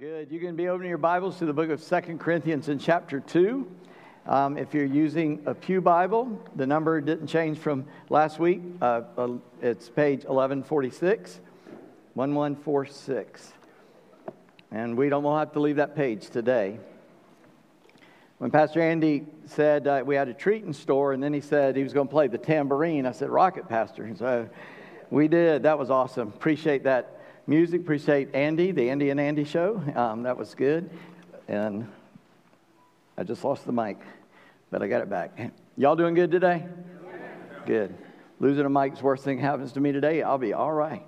Good. 0.00 0.32
You 0.32 0.40
can 0.40 0.56
be 0.56 0.68
opening 0.68 0.88
your 0.88 0.96
Bibles 0.96 1.36
to 1.40 1.44
the 1.44 1.52
book 1.52 1.68
of 1.68 1.82
Second 1.82 2.20
Corinthians 2.20 2.70
in 2.70 2.78
chapter 2.78 3.20
2. 3.20 3.70
Um, 4.24 4.56
if 4.56 4.72
you're 4.72 4.86
using 4.86 5.42
a 5.44 5.52
Pew 5.52 5.82
Bible, 5.82 6.40
the 6.56 6.66
number 6.66 7.02
didn't 7.02 7.26
change 7.26 7.58
from 7.58 7.84
last 8.08 8.38
week. 8.38 8.62
Uh, 8.80 9.02
uh, 9.18 9.28
it's 9.60 9.90
page 9.90 10.20
1146, 10.20 11.40
1146. 12.14 13.52
And 14.70 14.96
we 14.96 15.10
don't 15.10 15.22
have 15.22 15.52
to 15.52 15.60
leave 15.60 15.76
that 15.76 15.94
page 15.94 16.30
today. 16.30 16.78
When 18.38 18.50
Pastor 18.50 18.80
Andy 18.80 19.26
said 19.44 19.86
uh, 19.86 20.02
we 20.06 20.14
had 20.14 20.28
a 20.28 20.34
treat 20.34 20.64
in 20.64 20.72
store, 20.72 21.12
and 21.12 21.22
then 21.22 21.34
he 21.34 21.42
said 21.42 21.76
he 21.76 21.82
was 21.82 21.92
going 21.92 22.08
to 22.08 22.10
play 22.10 22.26
the 22.26 22.38
tambourine, 22.38 23.04
I 23.04 23.12
said, 23.12 23.28
Rocket, 23.28 23.68
Pastor. 23.68 24.10
So 24.16 24.48
we 25.10 25.28
did. 25.28 25.64
That 25.64 25.78
was 25.78 25.90
awesome. 25.90 26.28
Appreciate 26.28 26.84
that 26.84 27.19
music. 27.46 27.80
Appreciate 27.80 28.34
Andy, 28.34 28.72
the 28.72 28.90
Andy 28.90 29.10
and 29.10 29.20
Andy 29.20 29.44
show. 29.44 29.82
Um, 29.94 30.22
that 30.24 30.36
was 30.36 30.54
good. 30.54 30.90
And 31.48 31.86
I 33.16 33.22
just 33.24 33.44
lost 33.44 33.66
the 33.66 33.72
mic, 33.72 33.98
but 34.70 34.82
I 34.82 34.88
got 34.88 35.02
it 35.02 35.10
back. 35.10 35.52
Y'all 35.76 35.96
doing 35.96 36.14
good 36.14 36.30
today? 36.30 36.66
Good. 37.66 37.94
Losing 38.38 38.64
a 38.64 38.70
mic's 38.70 39.02
worst 39.02 39.24
thing 39.24 39.38
happens 39.38 39.72
to 39.72 39.80
me 39.80 39.92
today. 39.92 40.22
I'll 40.22 40.38
be 40.38 40.52
all 40.52 40.72
right. 40.72 41.04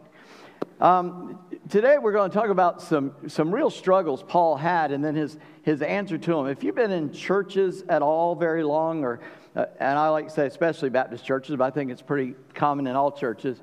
Um, 0.80 1.38
today 1.70 1.98
we're 1.98 2.12
going 2.12 2.30
to 2.30 2.36
talk 2.36 2.48
about 2.48 2.82
some, 2.82 3.14
some 3.28 3.54
real 3.54 3.70
struggles 3.70 4.22
Paul 4.22 4.56
had 4.56 4.90
and 4.90 5.04
then 5.04 5.14
his, 5.14 5.38
his 5.62 5.80
answer 5.80 6.18
to 6.18 6.30
them. 6.32 6.46
If 6.48 6.64
you've 6.64 6.74
been 6.74 6.90
in 6.90 7.12
churches 7.12 7.84
at 7.88 8.02
all 8.02 8.34
very 8.34 8.64
long, 8.64 9.04
or 9.04 9.20
uh, 9.54 9.66
and 9.78 9.98
I 9.98 10.08
like 10.08 10.28
to 10.28 10.32
say 10.32 10.46
especially 10.46 10.90
Baptist 10.90 11.24
churches, 11.24 11.56
but 11.56 11.64
I 11.64 11.70
think 11.70 11.90
it's 11.90 12.02
pretty 12.02 12.34
common 12.54 12.86
in 12.86 12.96
all 12.96 13.12
churches, 13.12 13.60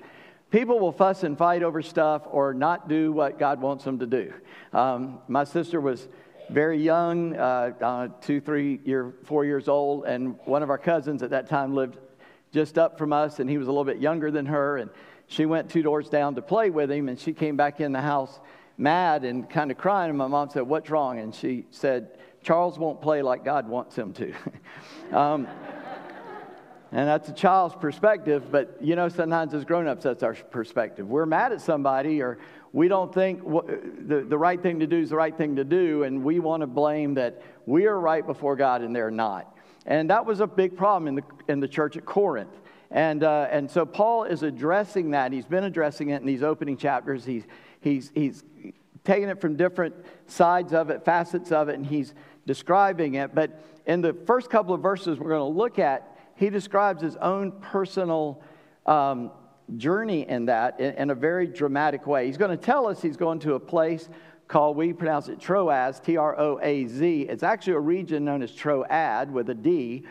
People 0.52 0.80
will 0.80 0.92
fuss 0.92 1.24
and 1.24 1.38
fight 1.38 1.62
over 1.62 1.82
stuff 1.82 2.24
or 2.26 2.54
not 2.54 2.90
do 2.90 3.12
what 3.12 3.38
God 3.38 3.62
wants 3.62 3.84
them 3.84 4.00
to 4.00 4.08
do. 4.08 4.34
Um, 4.74 5.20
my 5.28 5.44
sister 5.44 5.80
was 5.80 6.08
very 6.50 6.82
young, 6.82 7.36
uh, 7.36 7.72
uh, 7.80 8.08
two, 8.22 8.42
three, 8.42 8.80
year, 8.84 9.14
four 9.26 9.46
years 9.46 9.68
old, 9.68 10.06
and 10.06 10.40
one 10.46 10.64
of 10.64 10.72
our 10.72 10.78
cousins 10.80 11.22
at 11.22 11.30
that 11.30 11.48
time 11.48 11.76
lived 11.76 12.00
just 12.52 12.80
up 12.80 12.98
from 12.98 13.14
us, 13.14 13.40
and 13.40 13.48
he 13.48 13.60
was 13.60 13.68
a 13.68 13.72
little 13.72 13.86
bit 13.86 14.00
younger 14.00 14.32
than 14.32 14.48
her. 14.48 14.78
And 14.78 14.90
she 15.28 15.46
went 15.46 15.70
two 15.70 15.84
doors 15.84 16.10
down 16.10 16.34
to 16.36 16.42
play 16.42 16.72
with 16.72 16.92
him, 16.92 17.10
and 17.10 17.20
she 17.20 17.34
came 17.34 17.56
back 17.56 17.80
in 17.80 17.92
the 17.92 18.02
house 18.02 18.40
mad 18.78 19.26
and 19.26 19.48
kind 19.48 19.70
of 19.70 19.78
crying. 19.78 20.10
And 20.10 20.18
my 20.18 20.28
mom 20.28 20.50
said, 20.50 20.64
"What's 20.64 20.90
wrong?" 20.90 21.20
And 21.20 21.36
she 21.36 21.66
said, 21.70 22.18
"Charles 22.42 22.80
won't 22.80 23.02
play 23.02 23.22
like 23.22 23.46
God 23.46 23.68
wants 23.68 23.96
him 23.96 24.14
to." 24.14 24.34
um, 25.16 25.48
and 26.92 27.08
that's 27.08 27.30
a 27.30 27.34
child's 27.34 27.76
perspective, 27.76 28.52
but 28.52 28.78
you 28.82 28.96
know, 28.96 29.10
sometimes 29.10 29.54
as 29.54 29.64
grown 29.64 29.88
ups, 29.88 30.04
that's 30.04 30.24
our 30.24 30.34
perspective. 30.34 31.08
We're 31.08 31.28
mad 31.28 31.52
at 31.52 31.62
somebody, 31.62 32.22
or 32.22 32.40
we 32.74 32.88
don't 32.88 33.14
think 33.14 33.44
the, 33.44 34.26
the 34.28 34.38
right 34.38 34.62
thing 34.62 34.80
to 34.80 34.88
do 34.88 34.98
is 34.98 35.12
the 35.12 35.16
right 35.16 35.36
thing 35.36 35.56
to 35.58 35.64
do, 35.64 36.04
and 36.04 36.24
we 36.24 36.40
want 36.40 36.62
to 36.62 36.68
blame 36.68 37.14
that 37.16 37.42
we 37.66 37.86
are 37.86 38.00
right 38.00 38.26
before 38.26 38.56
God 38.56 38.82
and 38.82 38.96
they're 38.96 39.12
not. 39.12 39.56
And 39.86 40.10
that 40.10 40.26
was 40.26 40.40
a 40.40 40.48
big 40.48 40.76
problem 40.76 41.08
in 41.08 41.16
the, 41.16 41.24
in 41.48 41.60
the 41.60 41.68
church 41.68 41.96
at 41.96 42.06
Corinth. 42.06 42.56
And, 42.92 43.24
uh, 43.24 43.48
and 43.52 43.70
so 43.70 43.86
Paul 43.86 44.24
is 44.24 44.42
addressing 44.42 45.12
that. 45.12 45.32
He's 45.32 45.46
been 45.46 45.64
addressing 45.64 46.10
it 46.10 46.22
in 46.22 46.28
these 46.28 46.44
opening 46.44 46.78
chapters. 46.78 47.24
He's, 47.24 47.44
he's, 47.82 48.12
he's 48.16 48.44
taking 49.04 49.30
it 49.30 49.40
from 49.40 49.56
different 49.56 49.96
sides 50.28 50.74
of 50.74 50.90
it, 50.90 51.06
facets 51.06 51.52
of 51.52 51.70
it, 51.70 51.76
and 51.76 51.86
he's 51.86 52.14
describing 52.46 53.16
it. 53.16 53.36
But 53.36 53.64
in 53.86 54.02
the 54.02 54.14
first 54.26 54.50
couple 54.50 54.74
of 54.74 54.82
verses 54.82 55.20
we're 55.20 55.30
going 55.30 55.54
to 55.54 55.58
look 55.58 55.80
at, 55.80 56.09
he 56.40 56.50
describes 56.50 57.02
his 57.02 57.18
own 57.18 57.52
personal 57.52 58.42
um, 58.86 59.30
journey 59.76 60.26
in 60.28 60.46
that 60.46 60.80
in, 60.80 60.94
in, 60.94 61.10
a 61.10 61.16
very 61.16 61.46
dramatic 61.46 62.08
way. 62.08 62.28
He's 62.28 62.38
going 62.38 62.58
to 62.58 62.66
tell 62.66 62.88
us 62.88 63.02
he's 63.02 63.18
going 63.18 63.40
to 63.40 63.56
a 63.56 63.60
place 63.60 64.08
called, 64.48 64.78
we 64.78 64.94
pronounce 64.94 65.28
it 65.28 65.42
Troas, 65.42 66.00
T 66.00 66.16
R 66.16 66.40
O 66.40 66.58
A 66.64 66.88
Z. 66.88 67.28
It's 67.30 67.44
actually 67.44 67.74
a 67.74 67.80
region 67.82 68.24
known 68.24 68.42
as 68.42 68.54
Troad 68.54 69.30
with 69.32 69.50
a 69.50 69.54
D. 69.54 70.06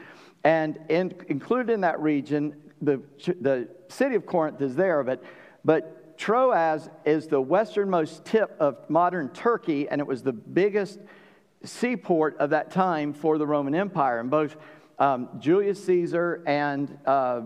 And 0.45 0.79
in, 0.91 1.15
included 1.29 1.73
in 1.73 1.81
that 1.81 1.99
region, 1.99 2.55
the, 2.83 3.01
the 3.41 3.67
city 3.89 4.15
of 4.15 4.27
Corinth 4.27 4.61
is 4.61 4.77
there, 4.77 5.03
but, 5.03 5.25
but 5.65 6.19
Troas 6.19 6.91
is 7.07 7.27
the 7.27 7.41
westernmost 7.41 8.27
tip 8.27 8.55
of 8.61 8.77
modern 8.91 9.31
Turkey, 9.31 9.89
and 9.89 9.99
it 9.99 10.07
was 10.07 10.23
the 10.23 10.35
biggest 10.35 10.99
seaport 11.65 12.37
of 12.37 12.51
that 12.51 12.71
time 12.71 13.15
for 13.15 13.39
the 13.39 13.47
Roman 13.47 13.75
Empire. 13.75 14.21
And 14.21 14.31
both 14.31 14.57
um, 14.99 15.29
Julius 15.39 15.85
Caesar 15.85 16.43
and 16.47 16.99
uh, 17.07 17.43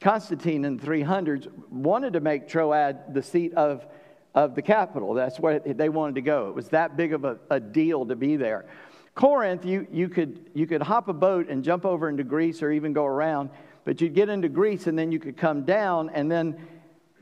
Constantine 0.00 0.64
in 0.64 0.76
the 0.76 0.86
300s 0.86 1.46
wanted 1.70 2.14
to 2.14 2.20
make 2.20 2.48
Troad 2.48 3.14
the 3.14 3.22
seat 3.22 3.54
of, 3.54 3.86
of 4.34 4.54
the 4.54 4.62
capital. 4.62 5.14
That's 5.14 5.38
where 5.38 5.58
they 5.60 5.88
wanted 5.88 6.16
to 6.16 6.22
go. 6.22 6.48
It 6.48 6.54
was 6.54 6.68
that 6.70 6.96
big 6.96 7.12
of 7.12 7.24
a, 7.24 7.38
a 7.50 7.60
deal 7.60 8.06
to 8.06 8.16
be 8.16 8.36
there. 8.36 8.66
Corinth, 9.14 9.64
you, 9.64 9.86
you, 9.92 10.08
could, 10.08 10.50
you 10.54 10.66
could 10.66 10.82
hop 10.82 11.08
a 11.08 11.12
boat 11.12 11.48
and 11.48 11.62
jump 11.62 11.84
over 11.84 12.08
into 12.08 12.24
Greece 12.24 12.62
or 12.62 12.72
even 12.72 12.92
go 12.92 13.04
around, 13.04 13.50
but 13.84 14.00
you'd 14.00 14.14
get 14.14 14.28
into 14.28 14.48
Greece 14.48 14.86
and 14.86 14.98
then 14.98 15.12
you 15.12 15.18
could 15.18 15.36
come 15.36 15.64
down, 15.64 16.10
and 16.10 16.30
then 16.30 16.56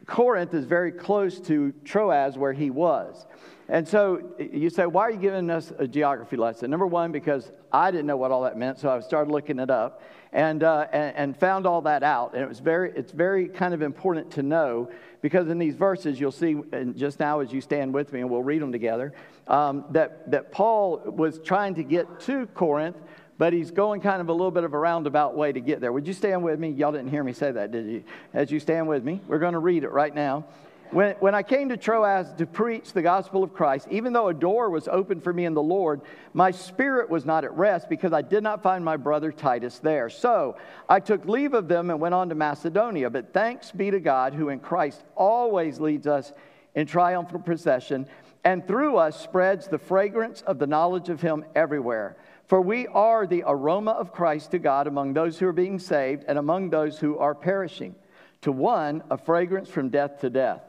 Corinth 0.06 0.54
is 0.54 0.64
very 0.64 0.92
close 0.92 1.40
to 1.40 1.72
Troas 1.84 2.38
where 2.38 2.52
he 2.52 2.70
was. 2.70 3.26
And 3.70 3.86
so 3.86 4.22
you 4.38 4.70
say, 4.70 4.86
why 4.86 5.02
are 5.02 5.10
you 5.10 5.18
giving 5.18 5.50
us 5.50 5.72
a 5.78 5.86
geography 5.86 6.38
lesson? 6.38 6.70
Number 6.70 6.86
one, 6.86 7.12
because 7.12 7.52
I 7.70 7.90
didn't 7.90 8.06
know 8.06 8.16
what 8.16 8.30
all 8.30 8.42
that 8.42 8.56
meant, 8.56 8.78
so 8.78 8.88
I 8.88 8.98
started 9.00 9.30
looking 9.30 9.58
it 9.58 9.68
up 9.68 10.02
and, 10.32 10.62
uh, 10.62 10.86
and, 10.90 11.16
and, 11.16 11.36
found 11.36 11.66
all 11.66 11.82
that 11.82 12.02
out. 12.02 12.32
And 12.34 12.42
it 12.42 12.48
was 12.48 12.60
very, 12.60 12.92
it's 12.94 13.12
very 13.12 13.48
kind 13.48 13.74
of 13.74 13.82
important 13.82 14.30
to 14.32 14.42
know 14.42 14.90
because 15.20 15.48
in 15.48 15.58
these 15.58 15.74
verses, 15.74 16.18
you'll 16.18 16.32
see, 16.32 16.56
and 16.72 16.96
just 16.96 17.20
now 17.20 17.40
as 17.40 17.52
you 17.52 17.60
stand 17.60 17.92
with 17.92 18.12
me, 18.12 18.20
and 18.20 18.30
we'll 18.30 18.42
read 18.42 18.62
them 18.62 18.72
together, 18.72 19.12
um, 19.48 19.84
that, 19.90 20.30
that 20.30 20.52
Paul 20.52 21.02
was 21.04 21.38
trying 21.38 21.74
to 21.74 21.82
get 21.82 22.20
to 22.20 22.46
Corinth, 22.48 22.96
but 23.36 23.52
he's 23.52 23.70
going 23.70 24.00
kind 24.00 24.20
of 24.20 24.28
a 24.28 24.32
little 24.32 24.50
bit 24.50 24.64
of 24.64 24.74
a 24.74 24.78
roundabout 24.78 25.36
way 25.36 25.52
to 25.52 25.60
get 25.60 25.80
there. 25.80 25.92
Would 25.92 26.06
you 26.06 26.12
stand 26.12 26.42
with 26.42 26.58
me? 26.58 26.70
Y'all 26.70 26.92
didn't 26.92 27.08
hear 27.08 27.24
me 27.24 27.32
say 27.32 27.52
that, 27.52 27.70
did 27.70 27.86
you? 27.86 28.04
As 28.32 28.50
you 28.50 28.60
stand 28.60 28.88
with 28.88 29.04
me, 29.04 29.20
we're 29.28 29.38
going 29.38 29.52
to 29.52 29.58
read 29.60 29.84
it 29.84 29.92
right 29.92 30.14
now. 30.14 30.44
When, 30.90 31.16
when 31.16 31.34
I 31.34 31.42
came 31.42 31.68
to 31.68 31.76
Troas 31.76 32.32
to 32.38 32.46
preach 32.46 32.94
the 32.94 33.02
gospel 33.02 33.42
of 33.42 33.52
Christ, 33.52 33.88
even 33.90 34.14
though 34.14 34.28
a 34.28 34.34
door 34.34 34.70
was 34.70 34.88
open 34.88 35.20
for 35.20 35.32
me 35.32 35.44
in 35.44 35.52
the 35.52 35.62
Lord, 35.62 36.00
my 36.32 36.50
spirit 36.50 37.10
was 37.10 37.26
not 37.26 37.44
at 37.44 37.54
rest 37.54 37.90
because 37.90 38.14
I 38.14 38.22
did 38.22 38.42
not 38.42 38.62
find 38.62 38.82
my 38.82 38.96
brother 38.96 39.30
Titus 39.30 39.78
there. 39.80 40.08
So 40.08 40.56
I 40.88 41.00
took 41.00 41.26
leave 41.26 41.52
of 41.52 41.68
them 41.68 41.90
and 41.90 42.00
went 42.00 42.14
on 42.14 42.30
to 42.30 42.34
Macedonia. 42.34 43.10
But 43.10 43.34
thanks 43.34 43.70
be 43.70 43.90
to 43.90 44.00
God, 44.00 44.32
who 44.32 44.48
in 44.48 44.60
Christ 44.60 45.04
always 45.14 45.78
leads 45.78 46.06
us 46.06 46.32
in 46.74 46.86
triumphal 46.86 47.40
procession, 47.40 48.06
and 48.44 48.66
through 48.66 48.96
us 48.96 49.20
spreads 49.20 49.68
the 49.68 49.78
fragrance 49.78 50.40
of 50.42 50.58
the 50.58 50.66
knowledge 50.66 51.10
of 51.10 51.20
Him 51.20 51.44
everywhere. 51.54 52.16
For 52.46 52.62
we 52.62 52.86
are 52.86 53.26
the 53.26 53.44
aroma 53.46 53.90
of 53.90 54.12
Christ 54.12 54.52
to 54.52 54.58
God 54.58 54.86
among 54.86 55.12
those 55.12 55.38
who 55.38 55.46
are 55.48 55.52
being 55.52 55.78
saved 55.78 56.24
and 56.26 56.38
among 56.38 56.70
those 56.70 56.98
who 56.98 57.18
are 57.18 57.34
perishing. 57.34 57.94
To 58.42 58.52
one, 58.52 59.02
a 59.10 59.18
fragrance 59.18 59.68
from 59.68 59.90
death 59.90 60.20
to 60.20 60.30
death 60.30 60.62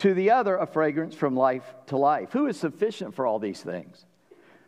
to 0.00 0.14
the 0.14 0.30
other 0.30 0.56
a 0.56 0.66
fragrance 0.66 1.14
from 1.14 1.36
life 1.36 1.74
to 1.86 1.96
life. 1.96 2.32
Who 2.32 2.46
is 2.46 2.58
sufficient 2.58 3.14
for 3.14 3.26
all 3.26 3.38
these 3.38 3.62
things? 3.62 4.04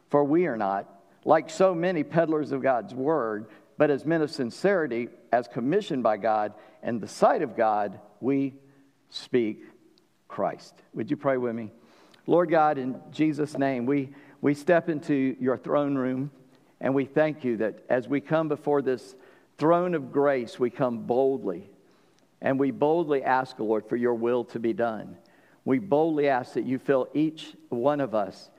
For 0.09 0.23
we 0.25 0.47
are 0.47 0.57
not, 0.57 0.89
like 1.25 1.51
so 1.51 1.75
many 1.75 2.03
peddlers 2.05 2.53
of 2.53 2.63
God's 2.63 2.95
word, 2.95 3.47
but 3.79 3.91
as 3.91 4.05
men 4.05 4.21
of 4.21 4.31
sincerity, 4.31 5.09
as 5.33 5.49
commissioned 5.49 6.03
by 6.03 6.19
God, 6.19 6.53
and 6.83 7.01
the 7.01 7.09
sight 7.09 7.43
of 7.43 7.57
God, 7.57 7.99
we 8.21 8.55
speak 9.09 9.65
Christ. 10.29 10.75
Would 10.95 11.11
you 11.11 11.17
pray 11.17 11.39
with 11.39 11.55
me? 11.55 11.73
Lord 12.27 12.51
God, 12.51 12.77
in 12.77 13.01
Jesus' 13.11 13.57
name, 13.57 13.87
we, 13.87 14.11
we 14.43 14.55
step 14.55 14.89
into 14.89 15.37
your 15.41 15.57
throne 15.57 15.97
room 15.97 16.31
and 16.81 16.95
we 16.95 17.05
thank 17.05 17.43
you 17.43 17.57
that 17.59 17.79
as 17.89 18.07
we 18.07 18.21
come 18.21 18.49
before 18.49 18.83
this 18.83 19.15
throne 19.57 19.95
of 19.95 20.13
grace, 20.13 20.59
we 20.59 20.69
come 20.69 21.07
boldly 21.07 21.71
and 22.43 22.59
we 22.59 22.73
boldly 22.73 23.23
ask, 23.23 23.59
Lord, 23.59 23.89
for 23.89 23.97
your 23.97 24.15
will 24.15 24.45
to 24.47 24.59
be 24.59 24.73
done. 24.73 25.17
We 25.65 25.79
boldly 25.79 26.29
ask 26.29 26.55
that 26.55 26.65
you 26.65 26.79
fill 26.79 27.09
each 27.15 27.55
one 27.69 28.01
of 28.01 28.15
us. 28.15 28.51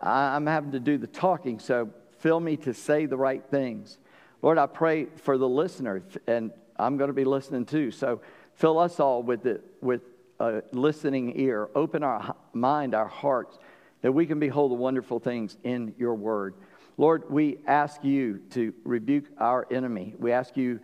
I'm 0.00 0.46
having 0.46 0.72
to 0.72 0.80
do 0.80 0.98
the 0.98 1.06
talking, 1.06 1.58
so 1.58 1.88
fill 2.18 2.40
me 2.40 2.58
to 2.58 2.74
say 2.74 3.06
the 3.06 3.16
right 3.16 3.42
things. 3.50 3.98
Lord, 4.42 4.58
I 4.58 4.66
pray 4.66 5.06
for 5.16 5.38
the 5.38 5.48
listener, 5.48 6.02
and 6.26 6.52
I'm 6.76 6.98
going 6.98 7.08
to 7.08 7.14
be 7.14 7.24
listening 7.24 7.64
too. 7.64 7.90
So 7.90 8.20
fill 8.54 8.78
us 8.78 9.00
all 9.00 9.22
with, 9.22 9.44
the, 9.44 9.62
with 9.80 10.02
a 10.38 10.62
listening 10.72 11.38
ear. 11.40 11.70
Open 11.74 12.02
our 12.02 12.36
mind, 12.52 12.94
our 12.94 13.08
hearts, 13.08 13.58
that 14.02 14.12
we 14.12 14.26
can 14.26 14.38
behold 14.40 14.72
the 14.72 14.76
wonderful 14.76 15.20
things 15.20 15.56
in 15.64 15.94
your 15.96 16.14
word. 16.14 16.54
Lord, 16.98 17.30
we 17.30 17.58
ask 17.66 18.04
you 18.04 18.42
to 18.50 18.74
rebuke 18.84 19.24
our 19.38 19.66
enemy. 19.70 20.14
We 20.18 20.32
ask 20.32 20.54
you 20.56 20.80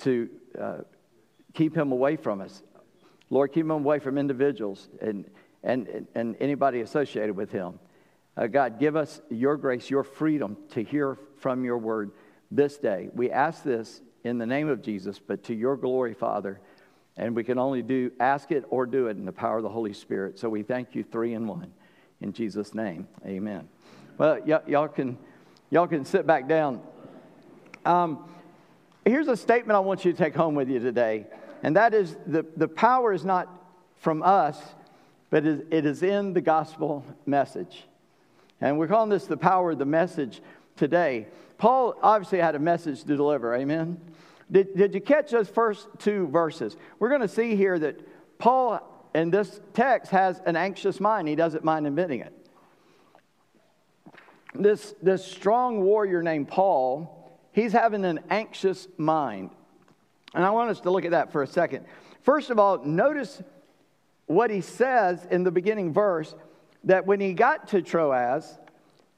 to 0.00 0.28
uh, 0.60 0.78
keep 1.54 1.76
him 1.76 1.92
away 1.92 2.16
from 2.16 2.40
us. 2.40 2.62
Lord, 3.30 3.52
keep 3.52 3.64
him 3.64 3.70
away 3.70 3.98
from 3.98 4.18
individuals 4.18 4.88
and, 5.00 5.24
and, 5.62 6.06
and 6.14 6.36
anybody 6.40 6.80
associated 6.80 7.36
with 7.36 7.50
him. 7.50 7.78
Uh, 8.36 8.46
God, 8.46 8.78
give 8.78 8.96
us 8.96 9.20
your 9.30 9.56
grace, 9.56 9.90
your 9.90 10.04
freedom 10.04 10.56
to 10.70 10.82
hear 10.82 11.18
from 11.38 11.64
your 11.64 11.78
word 11.78 12.12
this 12.50 12.78
day. 12.78 13.08
We 13.14 13.30
ask 13.30 13.62
this 13.62 14.00
in 14.24 14.38
the 14.38 14.46
name 14.46 14.68
of 14.68 14.82
Jesus, 14.82 15.18
but 15.18 15.44
to 15.44 15.54
your 15.54 15.76
glory, 15.76 16.14
Father. 16.14 16.60
And 17.16 17.36
we 17.36 17.44
can 17.44 17.58
only 17.58 17.82
do 17.82 18.10
ask 18.20 18.52
it 18.52 18.64
or 18.70 18.86
do 18.86 19.08
it 19.08 19.18
in 19.18 19.26
the 19.26 19.32
power 19.32 19.58
of 19.58 19.62
the 19.62 19.68
Holy 19.68 19.92
Spirit. 19.92 20.38
So 20.38 20.48
we 20.48 20.62
thank 20.62 20.94
you 20.94 21.04
three 21.04 21.34
in 21.34 21.46
one. 21.46 21.72
in 22.22 22.32
Jesus' 22.32 22.74
name. 22.74 23.06
Amen. 23.26 23.68
Well, 24.16 24.38
y- 24.46 24.60
y'all, 24.66 24.88
can, 24.88 25.18
y'all 25.70 25.86
can 25.86 26.04
sit 26.04 26.26
back 26.26 26.48
down. 26.48 26.80
Um, 27.84 28.30
here's 29.04 29.28
a 29.28 29.36
statement 29.36 29.76
I 29.76 29.80
want 29.80 30.04
you 30.04 30.12
to 30.12 30.18
take 30.18 30.34
home 30.34 30.54
with 30.54 30.68
you 30.68 30.78
today, 30.78 31.26
and 31.62 31.76
that 31.76 31.94
is 31.94 32.16
the, 32.26 32.44
the 32.56 32.68
power 32.68 33.12
is 33.12 33.24
not 33.24 33.48
from 33.96 34.22
us, 34.22 34.60
but 35.30 35.46
it 35.46 35.86
is 35.86 36.02
in 36.02 36.32
the 36.32 36.40
gospel 36.40 37.04
message. 37.24 37.84
And 38.60 38.78
we're 38.78 38.88
calling 38.88 39.10
this 39.10 39.26
the 39.26 39.36
power 39.36 39.70
of 39.72 39.78
the 39.78 39.84
message 39.84 40.42
today. 40.76 41.26
Paul 41.58 41.94
obviously 42.02 42.38
had 42.38 42.54
a 42.54 42.58
message 42.58 43.02
to 43.02 43.16
deliver, 43.16 43.54
amen? 43.54 44.00
Did, 44.50 44.76
did 44.76 44.94
you 44.94 45.00
catch 45.00 45.30
those 45.30 45.48
first 45.48 45.88
two 45.98 46.26
verses? 46.28 46.76
We're 46.98 47.08
going 47.08 47.22
to 47.22 47.28
see 47.28 47.56
here 47.56 47.78
that 47.78 48.00
Paul 48.38 48.80
in 49.14 49.30
this 49.30 49.60
text 49.72 50.10
has 50.10 50.40
an 50.44 50.56
anxious 50.56 51.00
mind. 51.00 51.28
He 51.28 51.34
doesn't 51.34 51.64
mind 51.64 51.86
admitting 51.86 52.20
it. 52.20 52.32
This, 54.54 54.94
this 55.00 55.24
strong 55.24 55.82
warrior 55.82 56.22
named 56.22 56.48
Paul, 56.48 57.38
he's 57.52 57.72
having 57.72 58.04
an 58.04 58.20
anxious 58.28 58.86
mind. 58.98 59.50
And 60.34 60.44
I 60.44 60.50
want 60.50 60.70
us 60.70 60.80
to 60.80 60.90
look 60.90 61.04
at 61.04 61.10
that 61.10 61.32
for 61.32 61.42
a 61.42 61.46
second. 61.46 61.84
First 62.22 62.50
of 62.50 62.58
all, 62.58 62.84
notice 62.84 63.42
what 64.26 64.50
he 64.50 64.60
says 64.60 65.26
in 65.30 65.42
the 65.44 65.50
beginning 65.50 65.92
verse 65.92 66.34
that 66.84 67.06
when 67.06 67.20
he 67.20 67.32
got 67.32 67.68
to 67.68 67.82
Troas, 67.82 68.58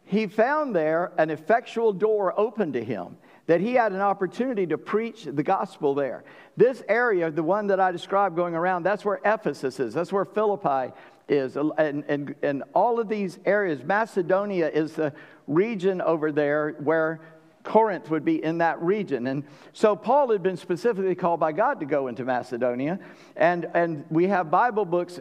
he 0.05 0.26
found 0.26 0.75
there 0.75 1.12
an 1.19 1.31
effectual 1.31 1.93
door 1.93 2.38
open 2.38 2.72
to 2.72 2.84
him, 2.84 3.16
that 3.46 3.61
he 3.61 3.75
had 3.75 3.93
an 3.93 4.00
opportunity 4.00 4.66
to 4.66 4.78
preach 4.78 5.25
the 5.25 5.43
gospel 5.43 5.94
there. 5.94 6.25
This 6.56 6.82
area, 6.88 7.31
the 7.31 7.43
one 7.43 7.66
that 7.69 7.81
I 7.81 7.93
described 7.93 8.37
going 8.37 8.55
around, 8.55 8.82
that's 8.82 9.05
where 9.05 9.20
Ephesus 9.25 9.81
is, 9.81 9.94
that's 9.94 10.12
where 10.12 10.25
Philippi 10.25 10.93
is. 11.28 11.56
And, 11.56 12.05
and, 12.08 12.34
and 12.43 12.64
all 12.75 13.00
of 13.00 13.08
these 13.08 13.38
areas, 13.44 13.82
Macedonia 13.82 14.69
is 14.69 14.93
the 14.93 15.12
region 15.46 16.00
over 16.00 16.32
there 16.32 16.72
where 16.81 17.20
Corinth 17.64 18.11
would 18.11 18.25
be 18.25 18.44
in 18.44 18.58
that 18.58 18.81
region. 18.81 19.26
And 19.26 19.43
so 19.72 19.96
Paul 19.96 20.31
had 20.31 20.43
been 20.43 20.56
specifically 20.56 21.14
called 21.14 21.40
by 21.40 21.52
God 21.52 21.81
to 21.81 21.87
go 21.87 22.06
into 22.06 22.25
Macedonia. 22.25 23.00
And, 23.37 23.69
and 23.75 24.05
we 24.11 24.28
have 24.28 24.50
Bible 24.50 24.84
books 24.84 25.19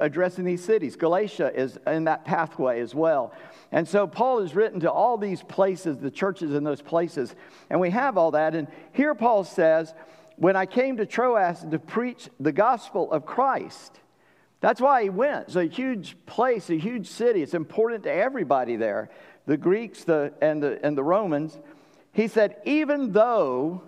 addressing 0.00 0.44
these 0.44 0.62
cities. 0.62 0.96
Galatia 0.96 1.52
is 1.54 1.78
in 1.86 2.04
that 2.04 2.24
pathway 2.24 2.80
as 2.80 2.94
well. 2.94 3.32
And 3.72 3.88
so 3.88 4.06
Paul 4.06 4.40
has 4.40 4.54
written 4.54 4.80
to 4.80 4.90
all 4.90 5.16
these 5.16 5.42
places, 5.42 5.98
the 5.98 6.10
churches 6.10 6.52
in 6.52 6.64
those 6.64 6.82
places. 6.82 7.34
And 7.70 7.80
we 7.80 7.90
have 7.90 8.18
all 8.18 8.32
that. 8.32 8.54
And 8.54 8.68
here 8.92 9.14
Paul 9.14 9.44
says, 9.44 9.94
When 10.36 10.56
I 10.56 10.66
came 10.66 10.96
to 10.96 11.06
Troas 11.06 11.64
to 11.70 11.78
preach 11.78 12.28
the 12.40 12.52
gospel 12.52 13.10
of 13.12 13.24
Christ, 13.24 14.00
that's 14.60 14.80
why 14.80 15.04
he 15.04 15.10
went. 15.10 15.46
It's 15.46 15.56
a 15.56 15.64
huge 15.64 16.16
place, 16.26 16.70
a 16.70 16.78
huge 16.78 17.06
city. 17.06 17.42
It's 17.42 17.54
important 17.54 18.02
to 18.04 18.12
everybody 18.12 18.76
there 18.76 19.10
the 19.46 19.56
Greeks 19.56 20.04
the, 20.04 20.32
and, 20.40 20.62
the, 20.62 20.84
and 20.84 20.96
the 20.96 21.04
Romans. 21.04 21.58
He 22.14 22.28
said, 22.28 22.56
even 22.64 23.12
though, 23.12 23.82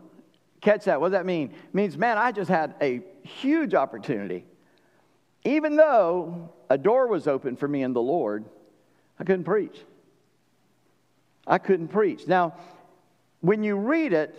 catch 0.60 0.84
that, 0.84 1.00
what 1.00 1.08
does 1.08 1.18
that 1.18 1.26
mean? 1.26 1.52
It 1.52 1.74
means, 1.74 1.96
man, 1.96 2.18
I 2.18 2.32
just 2.32 2.50
had 2.50 2.74
a 2.82 3.00
huge 3.22 3.72
opportunity. 3.72 4.44
Even 5.44 5.76
though 5.76 6.52
a 6.68 6.76
door 6.76 7.06
was 7.06 7.28
open 7.28 7.56
for 7.56 7.68
me 7.68 7.82
in 7.82 7.92
the 7.92 8.02
Lord, 8.02 8.44
I 9.18 9.24
couldn't 9.24 9.44
preach. 9.44 9.78
I 11.46 11.58
couldn't 11.58 11.88
preach. 11.88 12.26
Now, 12.26 12.54
when 13.40 13.62
you 13.62 13.76
read 13.76 14.12
it, 14.12 14.36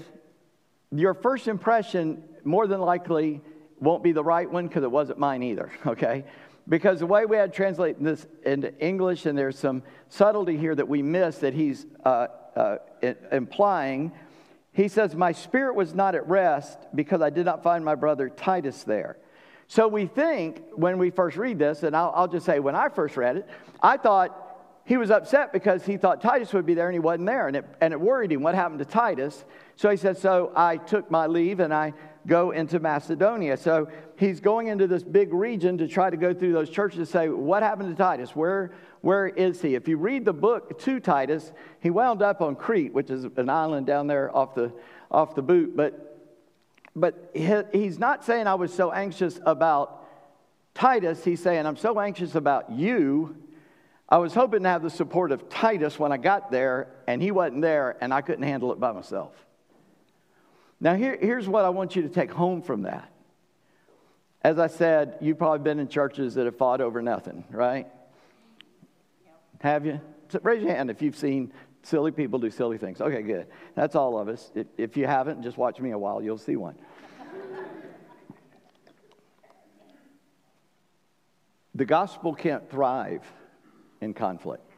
your 0.91 1.13
first 1.13 1.47
impression 1.47 2.21
more 2.43 2.67
than 2.67 2.81
likely 2.81 3.41
won't 3.79 4.03
be 4.03 4.11
the 4.11 4.23
right 4.23 4.51
one 4.51 4.67
because 4.67 4.83
it 4.83 4.91
wasn't 4.91 5.19
mine 5.19 5.43
either, 5.43 5.71
okay? 5.87 6.25
Because 6.67 6.99
the 6.99 7.05
way 7.05 7.25
we 7.25 7.37
had 7.37 7.53
to 7.53 7.55
translate 7.55 8.03
this 8.03 8.27
into 8.45 8.77
English, 8.79 9.25
and 9.25 9.37
there's 9.37 9.57
some 9.57 9.83
subtlety 10.09 10.57
here 10.57 10.75
that 10.75 10.89
we 10.89 11.01
miss 11.01 11.37
that 11.37 11.53
he's 11.53 11.85
uh, 12.03 12.27
uh, 12.57 12.77
implying. 13.31 14.11
He 14.73 14.87
says, 14.87 15.15
My 15.15 15.31
spirit 15.31 15.75
was 15.75 15.93
not 15.93 16.15
at 16.15 16.27
rest 16.27 16.79
because 16.93 17.21
I 17.21 17.29
did 17.29 17.45
not 17.45 17.63
find 17.63 17.85
my 17.85 17.95
brother 17.95 18.29
Titus 18.29 18.83
there. 18.83 19.17
So 19.67 19.87
we 19.87 20.05
think 20.05 20.63
when 20.75 20.97
we 20.97 21.09
first 21.09 21.37
read 21.37 21.59
this, 21.59 21.83
and 21.83 21.95
I'll, 21.95 22.11
I'll 22.15 22.27
just 22.27 22.45
say 22.45 22.59
when 22.59 22.75
I 22.75 22.89
first 22.89 23.17
read 23.17 23.37
it, 23.37 23.49
I 23.81 23.97
thought 23.97 24.43
he 24.85 24.95
was 24.95 25.11
upset 25.11 25.51
because 25.51 25.85
he 25.85 25.97
thought 25.97 26.21
Titus 26.21 26.53
would 26.53 26.65
be 26.65 26.73
there 26.73 26.87
and 26.87 26.95
he 26.95 26.99
wasn't 26.99 27.27
there. 27.27 27.47
And 27.47 27.57
it, 27.57 27.65
and 27.81 27.93
it 27.93 27.99
worried 27.99 28.31
him 28.31 28.41
what 28.41 28.55
happened 28.55 28.79
to 28.79 28.85
Titus. 28.85 29.43
So 29.75 29.89
he 29.89 29.97
said, 29.97 30.17
So 30.17 30.53
I 30.55 30.77
took 30.77 31.11
my 31.11 31.27
leave 31.27 31.59
and 31.59 31.73
I 31.73 31.93
go 32.27 32.51
into 32.51 32.79
Macedonia. 32.79 33.57
So 33.57 33.87
he's 34.17 34.39
going 34.39 34.67
into 34.67 34.85
this 34.85 35.03
big 35.03 35.33
region 35.33 35.77
to 35.77 35.87
try 35.87 36.09
to 36.09 36.17
go 36.17 36.33
through 36.33 36.53
those 36.53 36.69
churches 36.69 36.99
and 36.99 37.07
say, 37.07 37.29
What 37.29 37.63
happened 37.63 37.89
to 37.89 37.95
Titus? 37.95 38.35
Where, 38.35 38.71
where 39.01 39.27
is 39.27 39.61
he? 39.61 39.75
If 39.75 39.87
you 39.87 39.97
read 39.97 40.25
the 40.25 40.33
book 40.33 40.79
to 40.81 40.99
Titus, 40.99 41.51
he 41.79 41.89
wound 41.89 42.21
up 42.21 42.41
on 42.41 42.55
Crete, 42.55 42.93
which 42.93 43.09
is 43.09 43.23
an 43.23 43.49
island 43.49 43.87
down 43.87 44.07
there 44.07 44.35
off 44.35 44.53
the, 44.53 44.73
off 45.09 45.33
the 45.33 45.41
boot. 45.41 45.75
But, 45.75 46.19
but 46.95 47.31
he's 47.33 47.97
not 47.97 48.25
saying 48.25 48.47
I 48.47 48.55
was 48.55 48.73
so 48.73 48.91
anxious 48.91 49.39
about 49.45 50.05
Titus. 50.75 51.23
He's 51.23 51.41
saying, 51.41 51.65
I'm 51.65 51.77
so 51.77 51.99
anxious 51.99 52.35
about 52.35 52.71
you. 52.71 53.37
I 54.09 54.17
was 54.17 54.33
hoping 54.33 54.63
to 54.63 54.69
have 54.69 54.83
the 54.83 54.89
support 54.89 55.31
of 55.31 55.49
Titus 55.49 55.99
when 55.99 56.11
I 56.11 56.17
got 56.17 56.49
there, 56.49 56.87
and 57.07 57.21
he 57.21 57.31
wasn't 57.31 57.61
there, 57.61 57.97
and 57.99 58.13
I 58.13 58.21
couldn't 58.21 58.43
handle 58.43 58.71
it 58.71 58.79
by 58.79 58.93
myself. 58.93 59.33
Now, 60.79 60.95
here, 60.95 61.17
here's 61.19 61.47
what 61.47 61.65
I 61.65 61.69
want 61.69 61.95
you 61.95 62.03
to 62.03 62.09
take 62.09 62.31
home 62.31 62.61
from 62.61 62.83
that. 62.83 63.11
As 64.43 64.59
I 64.59 64.67
said, 64.67 65.17
you've 65.19 65.37
probably 65.37 65.59
been 65.59 65.79
in 65.79 65.87
churches 65.87 66.35
that 66.35 66.45
have 66.45 66.57
fought 66.57 66.81
over 66.81 67.01
nothing, 67.01 67.43
right? 67.49 67.87
Have 69.61 69.85
you? 69.85 69.99
So 70.29 70.39
raise 70.43 70.61
your 70.61 70.75
hand 70.75 70.91
if 70.91 71.01
you've 71.01 71.15
seen 71.15 71.51
silly 71.81 72.11
people 72.11 72.37
do 72.37 72.51
silly 72.51 72.77
things. 72.77 73.01
Okay, 73.01 73.21
good. 73.23 73.47
That's 73.73 73.95
all 73.95 74.19
of 74.19 74.27
us. 74.27 74.51
If, 74.53 74.67
if 74.77 74.97
you 74.97 75.07
haven't, 75.07 75.41
just 75.41 75.57
watch 75.57 75.79
me 75.79 75.91
a 75.91 75.97
while, 75.97 76.21
you'll 76.21 76.37
see 76.37 76.55
one. 76.55 76.75
the 81.73 81.85
gospel 81.85 82.33
can't 82.33 82.69
thrive 82.69 83.23
in 84.01 84.13
conflict 84.13 84.69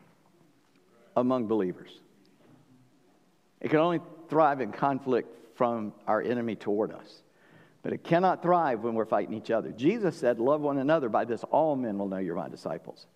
among 1.16 1.48
believers. 1.48 1.92
It 3.60 3.70
can 3.70 3.80
only 3.80 4.00
thrive 4.30 4.62
in 4.62 4.72
conflict 4.72 5.56
from 5.56 5.94
our 6.08 6.22
enemy 6.22 6.56
toward 6.56 6.92
us. 6.92 7.24
But 7.82 7.94
it 7.94 8.04
cannot 8.04 8.42
thrive 8.42 8.82
when 8.82 8.94
we're 8.94 9.06
fighting 9.06 9.34
each 9.34 9.52
other. 9.52 9.72
Jesus 9.72 10.18
said, 10.18 10.40
Love 10.40 10.62
one 10.62 10.78
another. 10.78 11.10
By 11.10 11.26
this, 11.26 11.44
all 11.46 11.76
men 11.76 11.98
will 11.98 12.08
know 12.08 12.18
you're 12.18 12.36
my 12.36 12.50
disciples. 12.50 13.08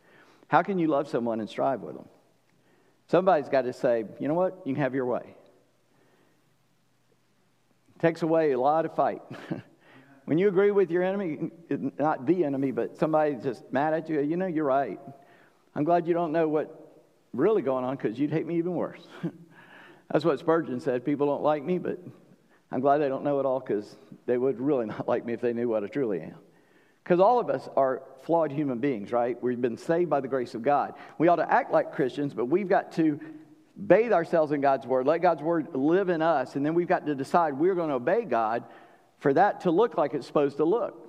How 0.47 0.61
can 0.61 0.79
you 0.79 0.87
love 0.87 1.07
someone 1.07 1.39
and 1.39 1.49
strive 1.49 1.81
with 1.81 1.95
them? 1.95 2.07
Somebody's 3.07 3.49
got 3.49 3.63
to 3.63 3.73
say, 3.73 4.05
You 4.19 4.27
know 4.27 4.33
what? 4.33 4.61
You 4.65 4.73
can 4.73 4.81
have 4.83 4.95
your 4.95 5.05
way. 5.05 5.35
It 7.95 7.99
takes 7.99 8.21
away 8.21 8.51
a 8.51 8.59
lot 8.59 8.85
of 8.85 8.95
fight. 8.95 9.21
when 10.25 10.37
you 10.37 10.47
agree 10.47 10.71
with 10.71 10.91
your 10.91 11.03
enemy, 11.03 11.51
not 11.99 12.25
the 12.25 12.45
enemy, 12.45 12.71
but 12.71 12.97
somebody 12.97 13.35
just 13.35 13.63
mad 13.71 13.93
at 13.93 14.09
you, 14.09 14.21
you 14.21 14.37
know, 14.37 14.47
you're 14.47 14.65
right. 14.65 14.99
I'm 15.75 15.83
glad 15.83 16.07
you 16.07 16.13
don't 16.13 16.31
know 16.31 16.47
what 16.47 16.79
really 17.33 17.61
going 17.61 17.83
on 17.83 17.95
because 17.95 18.17
you'd 18.17 18.31
hate 18.31 18.45
me 18.45 18.57
even 18.57 18.75
worse. 18.75 19.05
That's 20.11 20.25
what 20.25 20.39
Spurgeon 20.39 20.79
said. 20.79 21.05
People 21.05 21.27
don't 21.27 21.43
like 21.43 21.63
me, 21.63 21.79
but 21.79 21.99
I'm 22.71 22.79
glad 22.79 22.99
they 22.99 23.09
don't 23.09 23.23
know 23.23 23.39
it 23.39 23.45
all 23.45 23.59
because 23.59 23.95
they 24.25 24.37
would 24.37 24.59
really 24.59 24.85
not 24.87 25.07
like 25.07 25.25
me 25.25 25.33
if 25.33 25.41
they 25.41 25.53
knew 25.53 25.69
what 25.69 25.83
I 25.83 25.87
truly 25.87 26.21
am. 26.21 26.35
Because 27.03 27.19
all 27.19 27.39
of 27.39 27.49
us 27.49 27.67
are 27.75 28.03
flawed 28.23 28.51
human 28.51 28.79
beings, 28.79 29.11
right? 29.11 29.41
We've 29.41 29.59
been 29.59 29.77
saved 29.77 30.09
by 30.09 30.21
the 30.21 30.27
grace 30.27 30.55
of 30.55 30.61
God. 30.61 30.93
We 31.17 31.27
ought 31.27 31.35
to 31.35 31.51
act 31.51 31.71
like 31.71 31.93
Christians, 31.93 32.33
but 32.33 32.45
we've 32.45 32.69
got 32.69 32.93
to 32.93 33.19
bathe 33.75 34.13
ourselves 34.13 34.51
in 34.51 34.61
God's 34.61 34.87
word, 34.87 35.05
let 35.05 35.21
God's 35.21 35.41
word 35.41 35.67
live 35.73 36.09
in 36.09 36.21
us, 36.21 36.55
and 36.55 36.65
then 36.65 36.75
we've 36.75 36.87
got 36.87 37.05
to 37.07 37.15
decide 37.15 37.57
we're 37.57 37.75
going 37.75 37.89
to 37.89 37.95
obey 37.95 38.23
God 38.23 38.63
for 39.19 39.33
that 39.33 39.61
to 39.61 39.71
look 39.71 39.97
like 39.97 40.13
it's 40.13 40.27
supposed 40.27 40.57
to 40.57 40.65
look. 40.65 41.02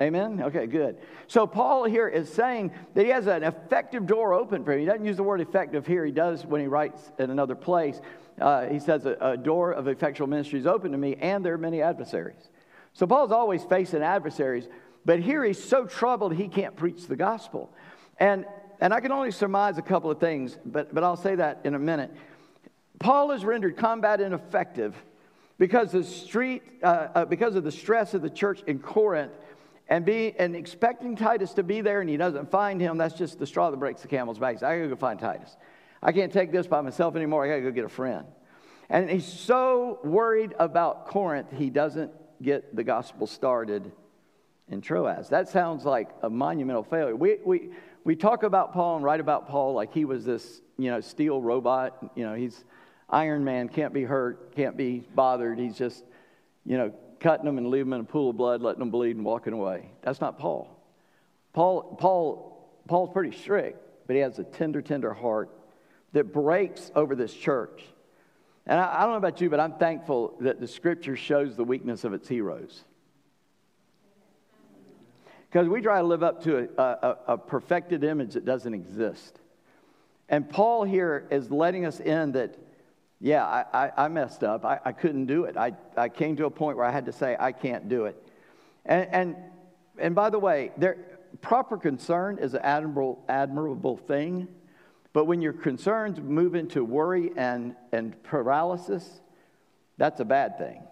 Amen? 0.00 0.42
Okay, 0.42 0.66
good. 0.66 0.96
So 1.26 1.46
Paul 1.46 1.84
here 1.84 2.08
is 2.08 2.32
saying 2.32 2.72
that 2.94 3.04
he 3.04 3.10
has 3.10 3.26
an 3.26 3.42
effective 3.42 4.06
door 4.06 4.32
open 4.32 4.64
for 4.64 4.72
him. 4.72 4.80
He 4.80 4.86
doesn't 4.86 5.04
use 5.04 5.18
the 5.18 5.22
word 5.22 5.42
effective 5.42 5.86
here, 5.86 6.06
he 6.06 6.12
does 6.12 6.46
when 6.46 6.60
he 6.60 6.66
writes 6.66 7.12
in 7.18 7.30
another 7.30 7.54
place. 7.54 8.00
Uh, 8.40 8.66
he 8.66 8.78
says, 8.78 9.04
a, 9.04 9.16
a, 9.20 9.36
door 9.36 9.72
of 9.72 9.88
effectual 9.88 10.26
ministry 10.26 10.58
is 10.58 10.66
open 10.66 10.92
to 10.92 10.98
me, 10.98 11.16
and 11.16 11.44
there 11.44 11.52
are 11.52 11.58
many 11.58 11.82
adversaries. 11.82 12.48
So 12.94 13.06
Paul's 13.06 13.32
always 13.32 13.62
facing 13.64 14.02
adversaries, 14.02 14.66
but 15.04 15.20
here 15.20 15.44
he's 15.44 15.62
so 15.62 15.84
troubled 15.84 16.34
he 16.34 16.48
can't 16.48 16.74
preach 16.74 17.06
the 17.06 17.16
gospel. 17.16 17.70
And, 18.18 18.46
and 18.80 18.94
I 18.94 19.00
can 19.00 19.12
only 19.12 19.30
surmise 19.30 19.76
a 19.76 19.82
couple 19.82 20.10
of 20.10 20.18
things, 20.18 20.56
but, 20.64 20.94
but 20.94 21.04
I'll 21.04 21.16
say 21.16 21.34
that 21.34 21.60
in 21.64 21.74
a 21.74 21.78
minute. 21.78 22.10
Paul 22.98 23.32
is 23.32 23.44
rendered 23.44 23.76
combat 23.76 24.22
ineffective 24.22 24.94
because, 25.58 25.92
the 25.92 26.04
street, 26.04 26.62
uh, 26.82 27.08
uh, 27.14 27.24
because 27.26 27.54
of 27.54 27.64
the 27.64 27.72
stress 27.72 28.14
of 28.14 28.22
the 28.22 28.30
church 28.30 28.62
in 28.66 28.78
Corinth 28.78 29.32
and 29.90 30.04
be 30.04 30.34
and 30.38 30.56
expecting 30.56 31.16
Titus 31.16 31.52
to 31.54 31.62
be 31.62 31.80
there 31.80 32.00
and 32.00 32.08
he 32.08 32.16
doesn't 32.16 32.50
find 32.50 32.80
him, 32.80 32.96
that's 32.96 33.14
just 33.14 33.38
the 33.38 33.46
straw 33.46 33.70
that 33.70 33.76
breaks 33.76 34.00
the 34.02 34.08
camel's 34.08 34.38
back. 34.38 34.62
I 34.62 34.76
gotta 34.76 34.88
go 34.88 34.96
find 34.96 35.18
Titus. 35.18 35.56
I 36.02 36.12
can't 36.12 36.32
take 36.32 36.52
this 36.52 36.66
by 36.66 36.80
myself 36.80 37.16
anymore. 37.16 37.44
I 37.44 37.48
gotta 37.48 37.62
go 37.62 37.70
get 37.72 37.84
a 37.84 37.88
friend. 37.88 38.24
And 38.88 39.10
he's 39.10 39.26
so 39.26 39.98
worried 40.02 40.54
about 40.58 41.06
Corinth, 41.06 41.48
he 41.52 41.70
doesn't 41.70 42.12
get 42.40 42.74
the 42.74 42.84
gospel 42.84 43.26
started 43.26 43.92
in 44.68 44.80
Troas. 44.80 45.28
That 45.28 45.48
sounds 45.48 45.84
like 45.84 46.08
a 46.22 46.30
monumental 46.30 46.84
failure. 46.84 47.14
We, 47.14 47.38
we, 47.44 47.70
we 48.04 48.16
talk 48.16 48.44
about 48.44 48.72
Paul 48.72 48.96
and 48.96 49.04
write 49.04 49.20
about 49.20 49.48
Paul 49.48 49.74
like 49.74 49.92
he 49.92 50.04
was 50.04 50.24
this, 50.24 50.62
you 50.78 50.90
know, 50.90 51.00
steel 51.00 51.42
robot. 51.42 52.12
You 52.14 52.24
know, 52.24 52.34
he's 52.34 52.64
Iron 53.08 53.44
Man, 53.44 53.68
can't 53.68 53.92
be 53.92 54.04
hurt, 54.04 54.54
can't 54.54 54.76
be 54.76 55.04
bothered. 55.14 55.58
He's 55.58 55.76
just, 55.76 56.04
you 56.64 56.78
know, 56.78 56.92
cutting 57.20 57.44
them 57.44 57.58
and 57.58 57.68
leaving 57.68 57.90
them 57.90 58.00
in 58.00 58.06
a 58.06 58.08
pool 58.08 58.30
of 58.30 58.36
blood, 58.36 58.62
letting 58.62 58.80
them 58.80 58.90
bleed 58.90 59.16
and 59.16 59.24
walking 59.24 59.52
away. 59.52 59.90
That's 60.02 60.20
not 60.20 60.38
Paul. 60.38 60.76
Paul, 61.52 61.96
Paul, 62.00 62.70
Paul's 62.88 63.10
pretty 63.12 63.36
strict, 63.36 63.78
but 64.06 64.16
he 64.16 64.20
has 64.22 64.38
a 64.38 64.44
tender, 64.44 64.82
tender 64.82 65.12
heart 65.12 65.50
that 66.12 66.32
breaks 66.32 66.90
over 66.94 67.14
this 67.14 67.32
church. 67.32 67.84
And 68.66 68.78
I, 68.78 68.98
I 68.98 69.00
don't 69.02 69.10
know 69.10 69.16
about 69.16 69.40
you, 69.40 69.50
but 69.50 69.60
I'm 69.60 69.74
thankful 69.74 70.36
that 70.40 70.60
the 70.60 70.66
scripture 70.66 71.16
shows 71.16 71.56
the 71.56 71.64
weakness 71.64 72.04
of 72.04 72.14
its 72.14 72.28
heroes. 72.28 72.84
Because 75.50 75.68
we 75.68 75.80
try 75.80 76.00
to 76.00 76.06
live 76.06 76.22
up 76.22 76.44
to 76.44 76.68
a, 76.78 76.82
a, 76.82 77.16
a, 77.28 77.38
perfected 77.38 78.04
image 78.04 78.34
that 78.34 78.44
doesn't 78.44 78.72
exist. 78.72 79.40
And 80.28 80.48
Paul 80.48 80.84
here 80.84 81.26
is 81.32 81.50
letting 81.50 81.84
us 81.84 81.98
in 81.98 82.32
that, 82.32 82.56
yeah, 83.20 83.44
I, 83.44 83.64
I, 83.86 84.04
I 84.04 84.08
messed 84.08 84.42
up. 84.42 84.64
I, 84.64 84.80
I, 84.84 84.92
couldn't 84.92 85.26
do 85.26 85.44
it. 85.44 85.56
I, 85.56 85.72
I 85.96 86.08
came 86.08 86.36
to 86.36 86.46
a 86.46 86.50
point 86.50 86.78
where 86.78 86.86
I 86.86 86.90
had 86.90 87.04
to 87.06 87.12
say, 87.12 87.36
I 87.38 87.52
can't 87.52 87.88
do 87.88 88.06
it. 88.06 88.16
And, 88.86 89.08
and, 89.10 89.36
and 89.98 90.14
by 90.14 90.30
the 90.30 90.38
way, 90.38 90.72
there, 90.78 90.96
proper 91.42 91.76
concern 91.76 92.38
is 92.38 92.54
an 92.54 92.62
admirable, 92.62 93.22
admirable 93.28 93.98
thing. 93.98 94.48
But 95.12 95.26
when 95.26 95.42
your 95.42 95.52
concerns 95.52 96.18
move 96.18 96.54
into 96.54 96.82
worry 96.82 97.30
and, 97.36 97.74
and 97.92 98.20
paralysis, 98.22 99.20
that's 99.98 100.20
a 100.20 100.24
bad 100.24 100.56
thing. 100.56 100.82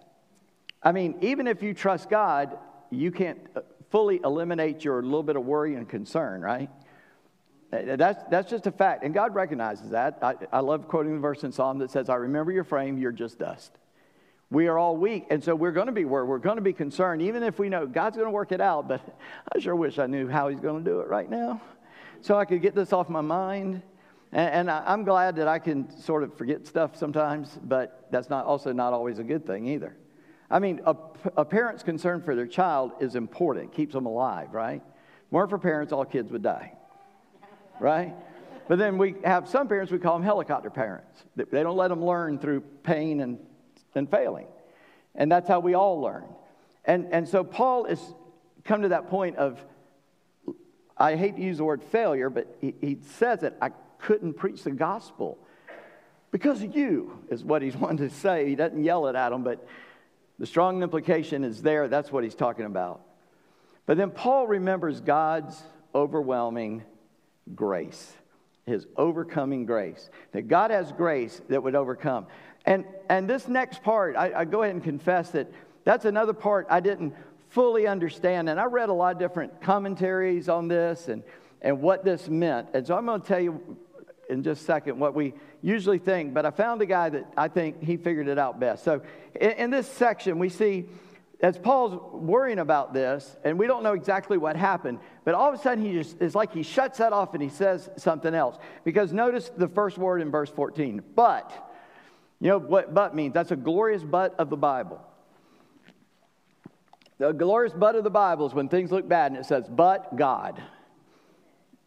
I 0.83 0.91
mean, 0.91 1.15
even 1.21 1.47
if 1.47 1.63
you 1.63 1.73
trust 1.73 2.09
God, 2.09 2.57
you 2.91 3.11
can't 3.11 3.39
uh, 3.55 3.61
fully 3.89 4.21
eliminate 4.23 4.83
your 4.83 5.01
little 5.01 5.23
bit 5.23 5.35
of 5.35 5.45
worry 5.45 5.75
and 5.75 5.89
concern, 5.89 6.41
right? 6.41 6.69
That's, 7.71 8.23
that's 8.31 8.49
just 8.49 8.65
a 8.65 8.71
fact. 8.71 9.03
And 9.03 9.13
God 9.13 9.35
recognizes 9.35 9.91
that. 9.91 10.17
I, 10.21 10.35
I 10.51 10.59
love 10.59 10.87
quoting 10.87 11.13
the 11.13 11.19
verse 11.19 11.43
in 11.43 11.51
Psalm 11.51 11.77
that 11.79 11.91
says, 11.91 12.09
I 12.09 12.15
remember 12.15 12.51
your 12.51 12.63
frame, 12.63 12.97
you're 12.97 13.11
just 13.11 13.37
dust. 13.37 13.71
We 14.51 14.67
are 14.67 14.79
all 14.79 14.97
weak, 14.97 15.27
and 15.29 15.43
so 15.43 15.53
we're 15.53 15.71
going 15.71 15.85
to 15.85 15.93
be 15.93 16.05
worried. 16.05 16.27
We're 16.27 16.39
going 16.39 16.55
to 16.55 16.63
be 16.63 16.73
concerned, 16.73 17.21
even 17.21 17.43
if 17.43 17.59
we 17.59 17.69
know 17.69 17.85
God's 17.85 18.17
going 18.17 18.25
to 18.25 18.31
work 18.31 18.51
it 18.51 18.59
out. 18.59 18.87
But 18.87 19.01
I 19.55 19.59
sure 19.59 19.75
wish 19.75 19.99
I 19.99 20.07
knew 20.07 20.27
how 20.27 20.47
He's 20.47 20.59
going 20.59 20.83
to 20.83 20.89
do 20.89 21.01
it 21.01 21.07
right 21.07 21.29
now 21.29 21.61
so 22.21 22.37
I 22.37 22.45
could 22.45 22.61
get 22.61 22.75
this 22.75 22.93
off 22.93 23.09
my 23.09 23.21
mind. 23.21 23.81
And, 24.31 24.69
and 24.69 24.71
I'm 24.71 25.03
glad 25.03 25.37
that 25.37 25.47
I 25.47 25.59
can 25.59 25.89
sort 26.01 26.23
of 26.23 26.37
forget 26.37 26.67
stuff 26.67 26.95
sometimes, 26.95 27.57
but 27.63 28.07
that's 28.11 28.29
not 28.29 28.45
also 28.45 28.71
not 28.71 28.93
always 28.93 29.19
a 29.19 29.23
good 29.23 29.45
thing 29.45 29.67
either. 29.67 29.95
I 30.51 30.59
mean, 30.59 30.81
a, 30.85 30.95
a 31.37 31.45
parent's 31.45 31.83
concern 31.83 32.21
for 32.21 32.35
their 32.35 32.47
child 32.47 32.91
is 32.99 33.15
important, 33.15 33.73
keeps 33.73 33.93
them 33.93 34.05
alive, 34.05 34.53
right? 34.53 34.81
More 35.31 35.47
for 35.47 35.59
parents, 35.59 35.93
all 35.93 36.05
kids 36.05 36.31
would 36.31 36.41
die, 36.41 36.73
right? 37.79 38.13
But 38.67 38.77
then 38.77 38.97
we 38.97 39.15
have 39.23 39.49
some 39.49 39.67
parents, 39.67 39.91
we 39.91 39.97
call 39.97 40.13
them 40.13 40.23
helicopter 40.23 40.69
parents. 40.69 41.23
They 41.35 41.63
don't 41.63 41.77
let 41.77 41.87
them 41.87 42.05
learn 42.05 42.37
through 42.37 42.61
pain 42.83 43.19
and, 43.19 43.39
and 43.95 44.09
failing. 44.09 44.47
And 45.15 45.31
that's 45.31 45.47
how 45.47 45.59
we 45.59 45.73
all 45.73 45.99
learn. 45.99 46.25
And, 46.85 47.07
and 47.11 47.27
so 47.27 47.43
Paul 47.43 47.85
has 47.85 47.99
come 48.63 48.83
to 48.83 48.89
that 48.89 49.09
point 49.09 49.37
of, 49.37 49.59
I 50.97 51.15
hate 51.15 51.35
to 51.37 51.41
use 51.41 51.57
the 51.57 51.63
word 51.63 51.83
failure, 51.83 52.29
but 52.29 52.57
he, 52.61 52.75
he 52.79 52.97
says 53.17 53.43
it, 53.43 53.55
I 53.61 53.71
couldn't 53.97 54.33
preach 54.33 54.63
the 54.63 54.71
gospel 54.71 55.39
because 56.31 56.61
of 56.61 56.75
you, 56.75 57.19
is 57.29 57.43
what 57.43 57.61
he's 57.61 57.75
wanting 57.77 58.09
to 58.09 58.15
say. 58.15 58.47
He 58.47 58.55
doesn't 58.55 58.83
yell 58.83 59.07
it 59.07 59.15
at 59.15 59.29
them, 59.29 59.43
but 59.43 59.67
the 60.37 60.45
strong 60.45 60.83
implication 60.83 61.43
is 61.43 61.61
there. 61.61 61.87
That's 61.87 62.11
what 62.11 62.23
he's 62.23 62.35
talking 62.35 62.65
about. 62.65 63.01
But 63.85 63.97
then 63.97 64.11
Paul 64.11 64.47
remembers 64.47 65.01
God's 65.01 65.59
overwhelming 65.95 66.83
grace, 67.55 68.13
his 68.65 68.87
overcoming 68.97 69.65
grace. 69.65 70.09
That 70.31 70.47
God 70.47 70.71
has 70.71 70.91
grace 70.91 71.41
that 71.49 71.61
would 71.61 71.75
overcome. 71.75 72.27
And, 72.65 72.85
and 73.09 73.29
this 73.29 73.47
next 73.47 73.83
part, 73.83 74.15
I, 74.15 74.41
I 74.41 74.45
go 74.45 74.63
ahead 74.63 74.75
and 74.75 74.83
confess 74.83 75.31
that 75.31 75.51
that's 75.83 76.05
another 76.05 76.33
part 76.33 76.67
I 76.69 76.79
didn't 76.79 77.13
fully 77.49 77.87
understand. 77.87 78.49
And 78.49 78.59
I 78.59 78.65
read 78.65 78.89
a 78.89 78.93
lot 78.93 79.13
of 79.13 79.19
different 79.19 79.61
commentaries 79.61 80.49
on 80.49 80.67
this 80.67 81.07
and, 81.07 81.23
and 81.61 81.81
what 81.81 82.03
this 82.03 82.29
meant. 82.29 82.67
And 82.73 82.85
so 82.85 82.95
I'm 82.95 83.05
going 83.05 83.21
to 83.21 83.27
tell 83.27 83.39
you 83.39 83.77
in 84.29 84.43
just 84.43 84.61
a 84.61 84.65
second 84.65 84.99
what 84.99 85.15
we 85.15 85.33
usually 85.61 85.97
think, 85.97 86.33
but 86.33 86.45
I 86.45 86.51
found 86.51 86.81
a 86.81 86.85
guy 86.85 87.09
that 87.09 87.33
I 87.35 87.47
think 87.47 87.81
he 87.83 87.97
figured 87.97 88.27
it 88.27 88.37
out 88.37 88.59
best. 88.59 88.83
So 88.83 89.01
in, 89.33 89.51
in 89.51 89.69
this 89.71 89.87
section, 89.87 90.37
we 90.37 90.49
see 90.49 90.85
as 91.41 91.57
Paul's 91.57 91.97
worrying 92.13 92.59
about 92.59 92.93
this, 92.93 93.37
and 93.43 93.57
we 93.57 93.65
don't 93.65 93.83
know 93.83 93.93
exactly 93.93 94.37
what 94.37 94.55
happened, 94.55 94.99
but 95.23 95.33
all 95.35 95.53
of 95.53 95.57
a 95.57 95.61
sudden 95.61 95.83
he 95.83 95.93
just 95.93 96.21
it's 96.21 96.35
like 96.35 96.53
he 96.53 96.63
shuts 96.63 96.97
that 96.97 97.13
off 97.13 97.33
and 97.33 97.41
he 97.41 97.49
says 97.49 97.89
something 97.97 98.33
else. 98.33 98.57
Because 98.83 99.13
notice 99.13 99.49
the 99.49 99.67
first 99.67 99.97
word 99.97 100.21
in 100.21 100.31
verse 100.31 100.49
14, 100.49 101.01
but. 101.15 101.65
You 102.41 102.47
know 102.49 102.57
what 102.57 102.93
but 102.93 103.15
means? 103.15 103.33
That's 103.33 103.51
a 103.51 103.55
glorious 103.57 104.01
but 104.01 104.33
of 104.39 104.49
the 104.49 104.57
Bible. 104.57 105.01
The 107.17 107.33
glorious 107.33 107.73
but 107.73 107.95
of 107.95 108.05
the 108.05 108.09
Bible 108.09 108.47
is 108.47 108.53
when 108.53 108.69
things 108.69 108.91
look 108.91 109.07
bad 109.07 109.33
and 109.33 109.39
it 109.39 109.45
says, 109.45 109.65
but 109.67 110.15
God 110.15 110.61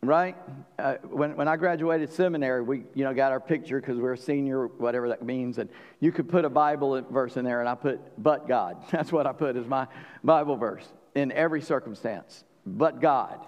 right? 0.05 0.37
Uh, 0.81 0.95
when, 1.11 1.37
when 1.37 1.47
I 1.47 1.57
graduated 1.57 2.13
seminary, 2.13 2.61
we 2.63 2.85
you 2.95 3.05
know 3.05 3.15
got 3.15 3.31
our 3.31 3.39
picture 3.39 3.81
because 3.81 3.99
we 3.99 4.05
are 4.05 4.15
a 4.15 4.19
senior, 4.19 4.67
whatever 4.67 5.09
that 5.09 5.23
means, 5.23 5.59
and 5.59 5.71
you 6.01 6.11
could 6.11 6.29
put 6.29 6.45
a 6.45 6.51
Bible 6.51 7.01
verse 7.03 7.37
in 7.37 7.45
there, 7.45 7.61
and 7.61 7.69
I 7.69 7.77
put 7.77 8.01
"but 8.21 8.49
God." 8.49 8.83
That's 8.91 9.13
what 9.13 9.27
I 9.27 9.33
put 9.33 9.57
as 9.57 9.67
my 9.67 9.87
Bible 10.25 10.57
verse 10.57 10.87
in 11.15 11.31
every 11.33 11.63
circumstance. 11.63 12.45
But 12.67 13.01
God. 13.01 13.39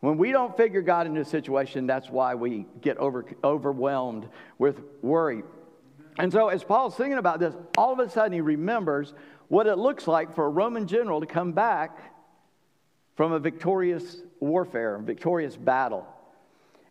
When 0.00 0.18
we 0.18 0.30
don't 0.30 0.56
figure 0.56 0.82
God 0.82 1.06
into 1.06 1.22
a 1.22 1.24
situation, 1.24 1.86
that's 1.86 2.10
why 2.10 2.34
we 2.34 2.66
get 2.82 2.98
over, 2.98 3.24
overwhelmed 3.42 4.28
with 4.58 4.82
worry. 5.00 5.42
And 6.18 6.30
so, 6.30 6.48
as 6.48 6.62
Paul's 6.62 6.94
thinking 6.94 7.16
about 7.18 7.40
this, 7.40 7.54
all 7.78 7.94
of 7.94 7.98
a 7.98 8.08
sudden 8.08 8.32
he 8.32 8.42
remembers 8.42 9.14
what 9.48 9.66
it 9.66 9.78
looks 9.78 10.06
like 10.06 10.34
for 10.34 10.44
a 10.44 10.50
Roman 10.50 10.86
general 10.86 11.20
to 11.20 11.26
come 11.26 11.52
back 11.52 11.98
from 13.16 13.32
a 13.32 13.38
victorious 13.38 14.18
warfare, 14.40 14.98
victorious 14.98 15.56
battle. 15.56 16.06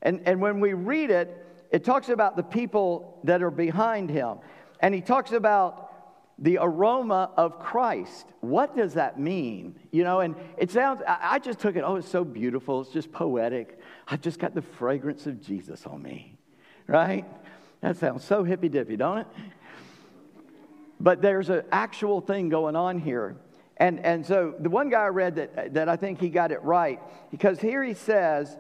And, 0.02 0.22
and 0.26 0.42
when 0.42 0.60
we 0.60 0.74
read 0.74 1.10
it, 1.10 1.46
it 1.72 1.84
talks 1.84 2.10
about 2.10 2.38
the 2.38 2.44
people 2.44 3.20
that 3.24 3.42
are 3.42 3.52
behind 3.52 4.10
him. 4.10 4.38
And 4.80 4.94
he 4.94 5.02
talks 5.02 5.32
about 5.32 5.92
the 6.38 6.58
aroma 6.62 7.32
of 7.38 7.60
Christ. 7.60 8.26
What 8.42 8.76
does 8.76 8.96
that 8.96 9.20
mean? 9.20 9.80
You 9.92 10.04
know, 10.04 10.20
and 10.20 10.36
it 10.58 10.70
sounds, 10.70 11.02
I 11.08 11.40
just 11.40 11.60
took 11.60 11.76
it, 11.76 11.84
oh, 11.86 11.96
it's 11.96 12.10
so 12.10 12.24
beautiful. 12.24 12.82
It's 12.82 12.92
just 12.92 13.12
poetic. 13.12 13.80
I've 14.08 14.22
just 14.22 14.40
got 14.40 14.54
the 14.54 14.62
fragrance 14.62 15.28
of 15.28 15.42
Jesus 15.42 15.86
on 15.86 16.02
me, 16.02 16.38
right? 16.88 17.26
That 17.82 17.98
sounds 17.98 18.24
so 18.24 18.44
hippy 18.44 18.70
dippy, 18.70 18.98
don't 18.98 19.20
it? 19.20 19.28
But 21.00 21.22
there's 21.22 21.50
an 21.50 21.64
actual 21.72 22.22
thing 22.22 22.50
going 22.50 22.76
on 22.76 23.00
here. 23.00 23.38
And, 23.78 24.00
and 24.06 24.26
so 24.26 24.54
the 24.60 24.70
one 24.70 24.90
guy 24.90 25.04
I 25.04 25.08
read 25.08 25.36
that, 25.36 25.74
that 25.74 25.90
I 25.90 25.96
think 25.96 26.20
he 26.20 26.30
got 26.30 26.52
it 26.52 26.64
right, 26.64 27.00
because 27.30 27.60
here 27.60 27.84
he 27.84 27.94
says, 27.94 28.58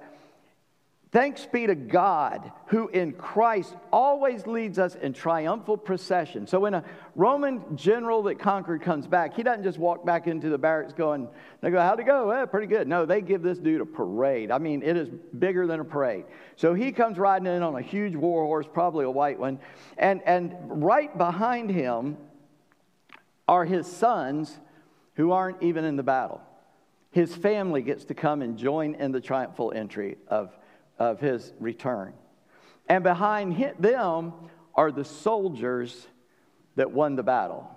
Thanks 1.16 1.46
be 1.46 1.66
to 1.66 1.76
God 1.76 2.52
who 2.66 2.90
in 2.90 3.14
Christ 3.14 3.74
always 3.90 4.46
leads 4.48 4.78
us 4.78 4.96
in 4.96 5.14
triumphal 5.14 5.78
procession. 5.78 6.46
So 6.46 6.60
when 6.60 6.74
a 6.74 6.84
Roman 7.16 7.78
general 7.78 8.24
that 8.24 8.38
conquered 8.38 8.82
comes 8.82 9.08
back, 9.08 9.34
he 9.34 9.42
doesn't 9.42 9.64
just 9.64 9.78
walk 9.78 10.06
back 10.06 10.28
into 10.28 10.50
the 10.50 10.58
barracks 10.58 10.92
going, 10.92 11.30
they 11.62 11.70
go, 11.70 11.80
how'd 11.80 12.02
it 12.02 12.06
go? 12.06 12.32
Eh, 12.32 12.46
pretty 12.48 12.68
good. 12.68 12.90
No, 12.90 13.06
they 13.06 13.22
give 13.22 13.44
this 13.44 13.60
dude 13.60 13.80
a 13.80 13.86
parade. 13.86 14.52
I 14.52 14.58
mean, 14.58 14.84
it 14.84 14.98
is 14.98 15.08
bigger 15.40 15.66
than 15.68 15.80
a 15.80 15.86
parade. 15.86 16.26
So 16.58 16.74
he 16.74 16.92
comes 16.92 17.18
riding 17.18 17.48
in 17.48 17.64
on 17.64 17.76
a 17.76 17.82
huge 17.82 18.18
war 18.18 18.44
horse, 18.44 18.68
probably 18.70 19.06
a 19.06 19.10
white 19.10 19.40
one. 19.40 19.60
And, 19.98 20.22
and 20.26 20.54
right 20.84 21.18
behind 21.18 21.70
him 21.70 22.18
are 23.48 23.64
his 23.64 23.88
sons 23.88 24.60
who 25.16 25.32
aren't 25.32 25.62
even 25.62 25.84
in 25.84 25.96
the 25.96 26.04
battle. 26.04 26.42
His 27.12 27.34
family 27.34 27.82
gets 27.82 28.06
to 28.06 28.14
come 28.14 28.42
and 28.42 28.58
join 28.58 28.96
in 28.96 29.12
the 29.12 29.22
triumphal 29.22 29.72
entry 29.74 30.18
of, 30.28 30.56
of 31.00 31.20
his 31.20 31.54
return. 31.60 32.14
And 32.88 33.04
behind 33.04 33.76
them 33.80 34.34
are 34.76 34.92
the 34.92 35.06
soldiers 35.06 36.08
that 36.76 36.92
won 36.92 37.16
the 37.16 37.24
battle. 37.24 37.70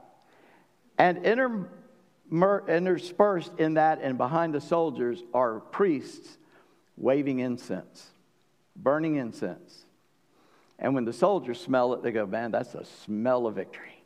And 0.99 1.25
inter, 1.25 1.69
interspersed 2.69 3.53
in 3.59 3.75
that 3.75 4.01
and 4.03 4.19
behind 4.19 4.55
the 4.55 4.61
soldiers 4.61 5.23
are 5.33 5.61
priests 5.61 6.37
waving 6.97 7.39
incense, 7.39 8.11
burning 8.75 9.17
incense. 9.17 9.87
And 10.79 10.95
when 10.95 11.05
the 11.05 11.13
soldiers 11.13 11.61
smell 11.61 11.95
it, 11.95 12.03
they 12.03 12.11
go, 12.11 12.27
Man, 12.27 12.51
that's 12.51 12.75
a 12.75 12.85
smell 12.85 13.47
of 13.47 13.55
victory. 13.55 13.98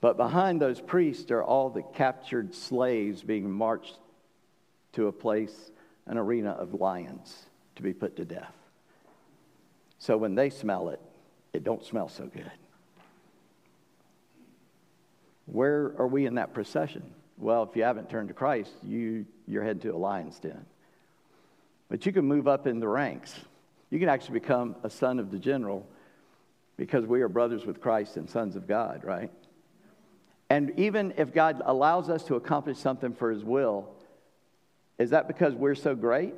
But 0.00 0.16
behind 0.16 0.60
those 0.60 0.80
priests 0.80 1.30
are 1.30 1.42
all 1.42 1.70
the 1.70 1.82
captured 1.82 2.54
slaves 2.54 3.22
being 3.22 3.50
marched 3.50 3.98
to 4.92 5.06
a 5.06 5.12
place, 5.12 5.70
an 6.06 6.18
arena 6.18 6.50
of 6.50 6.74
lions 6.74 7.34
to 7.76 7.82
be 7.82 7.92
put 7.92 8.16
to 8.16 8.24
death. 8.24 8.52
So 9.98 10.16
when 10.16 10.34
they 10.34 10.50
smell 10.50 10.90
it, 10.90 11.00
it 11.52 11.64
don't 11.64 11.84
smell 11.84 12.08
so 12.08 12.26
good. 12.26 12.50
Where 15.46 15.94
are 15.98 16.06
we 16.06 16.26
in 16.26 16.34
that 16.34 16.52
procession? 16.52 17.02
Well, 17.38 17.62
if 17.62 17.76
you 17.76 17.84
haven't 17.84 18.10
turned 18.10 18.28
to 18.28 18.34
Christ, 18.34 18.72
you, 18.82 19.26
you're 19.46 19.62
headed 19.62 19.82
to 19.82 19.90
a 19.90 19.96
lion's 19.96 20.38
den. 20.38 20.64
But 21.88 22.04
you 22.04 22.12
can 22.12 22.24
move 22.24 22.48
up 22.48 22.66
in 22.66 22.80
the 22.80 22.88
ranks. 22.88 23.34
You 23.90 23.98
can 23.98 24.08
actually 24.08 24.40
become 24.40 24.76
a 24.82 24.90
son 24.90 25.18
of 25.18 25.30
the 25.30 25.38
general 25.38 25.86
because 26.76 27.06
we 27.06 27.22
are 27.22 27.28
brothers 27.28 27.64
with 27.64 27.80
Christ 27.80 28.16
and 28.16 28.28
sons 28.28 28.56
of 28.56 28.66
God, 28.66 29.04
right? 29.04 29.30
And 30.48 30.72
even 30.78 31.14
if 31.16 31.32
God 31.32 31.60
allows 31.64 32.08
us 32.08 32.22
to 32.24 32.36
accomplish 32.36 32.78
something 32.78 33.12
for 33.12 33.30
his 33.30 33.44
will, 33.44 33.88
is 34.98 35.10
that 35.10 35.26
because 35.26 35.54
we're 35.54 35.74
so 35.74 35.94
great? 35.94 36.34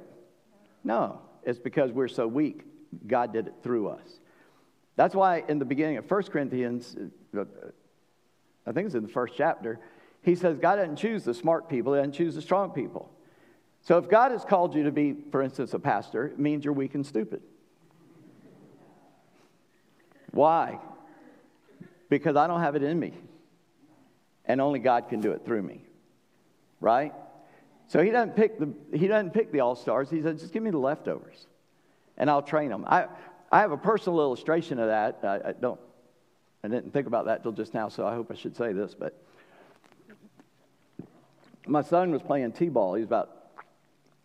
No, 0.83 1.21
it's 1.43 1.59
because 1.59 1.93
we're 1.93 2.09
so 2.09 2.27
weak. 2.27 2.63
God 3.07 3.33
did 3.33 3.49
it 3.49 3.55
through 3.63 3.89
us. 3.89 4.21
That's 4.97 5.15
why 5.15 5.45
in 5.47 5.59
the 5.59 5.65
beginning 5.65 5.99
of 5.99 6.11
1 6.11 6.23
Corinthians, 6.25 6.97
uh, 7.37 7.45
I 8.67 8.73
think 8.73 8.87
it's 8.87 8.95
in 8.95 9.03
the 9.03 9.13
first 9.13 9.35
chapter, 9.37 9.79
he 10.23 10.35
says 10.35 10.59
God 10.59 10.77
doesn't 10.77 10.97
choose 10.97 11.25
the 11.25 11.35
smart 11.35 11.69
people, 11.69 11.93
he 11.93 11.99
doesn't 11.99 12.15
choose 12.15 12.35
the 12.35 12.43
strong 12.43 12.71
people. 12.71 13.11
So 13.83 13.97
if 13.99 14.09
God 14.09 14.33
has 14.33 14.45
called 14.45 14.75
you 14.75 14.85
to 14.85 14.91
be, 14.91 15.15
for 15.31 15.43
instance, 15.43 15.73
a 15.73 15.79
pastor, 15.79 16.27
it 16.27 16.39
means 16.39 16.65
you're 16.65 16.75
weak 16.75 16.95
and 16.95 17.07
stupid. 17.07 17.43
Why? 20.33 20.79
Because 22.09 22.37
I 22.37 22.47
don't 22.47 22.61
have 22.61 22.75
it 22.75 22.83
in 22.83 22.99
me. 22.99 23.13
And 24.49 24.61
only 24.61 24.81
God 24.81 25.09
can 25.09 25.21
do 25.21 25.31
it 25.33 25.45
through 25.45 25.63
me. 25.63 25.83
Right? 26.81 27.13
So 27.87 28.03
he 28.03 28.11
doesn't 28.11 28.35
pick 28.35 28.59
the, 28.59 28.73
he 28.93 29.07
doesn't 29.07 29.33
pick 29.33 29.53
the 29.53 29.61
all 29.61 29.77
stars. 29.77 30.11
He 30.11 30.21
says, 30.23 30.41
just 30.41 30.53
give 30.53 30.63
me 30.63 30.71
the 30.71 30.79
leftovers 30.79 31.47
and 32.19 32.29
I'll 32.29 32.43
train 32.43 32.69
them. 32.69 32.85
I, 32.87 33.07
I 33.51 33.61
have 33.61 33.73
a 33.73 33.79
personal 33.79 34.21
illustration 34.21 34.79
of 34.79 34.89
that. 34.89 35.21
I, 35.23 35.49
I 35.51 35.53
don't, 35.53 35.81
I 36.63 36.69
didn't 36.69 36.93
think 36.93 37.07
about 37.07 37.27
that 37.27 37.43
till 37.43 37.53
just 37.53 37.73
now, 37.73 37.89
so 37.89 38.07
I 38.07 38.15
hope 38.15 38.31
I 38.31 38.35
should 38.35 38.57
say 38.57 38.73
this. 38.73 38.95
But 38.95 39.23
my 41.67 41.83
son 41.83 42.11
was 42.11 42.21
playing 42.21 42.53
t-ball. 42.53 42.95
He 42.95 43.01
was 43.01 43.07
about 43.07 43.31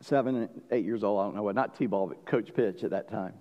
seven, 0.01 0.50
eight 0.72 0.84
years 0.84 1.03
old. 1.03 1.22
I 1.22 1.24
don't 1.25 1.36
know 1.36 1.44
what, 1.44 1.56
not 1.56 1.77
t-ball, 1.77 2.08
but 2.08 2.25
coach 2.25 2.53
pitch 2.53 2.84
at 2.84 2.89
that 2.89 3.10
time. 3.10 3.34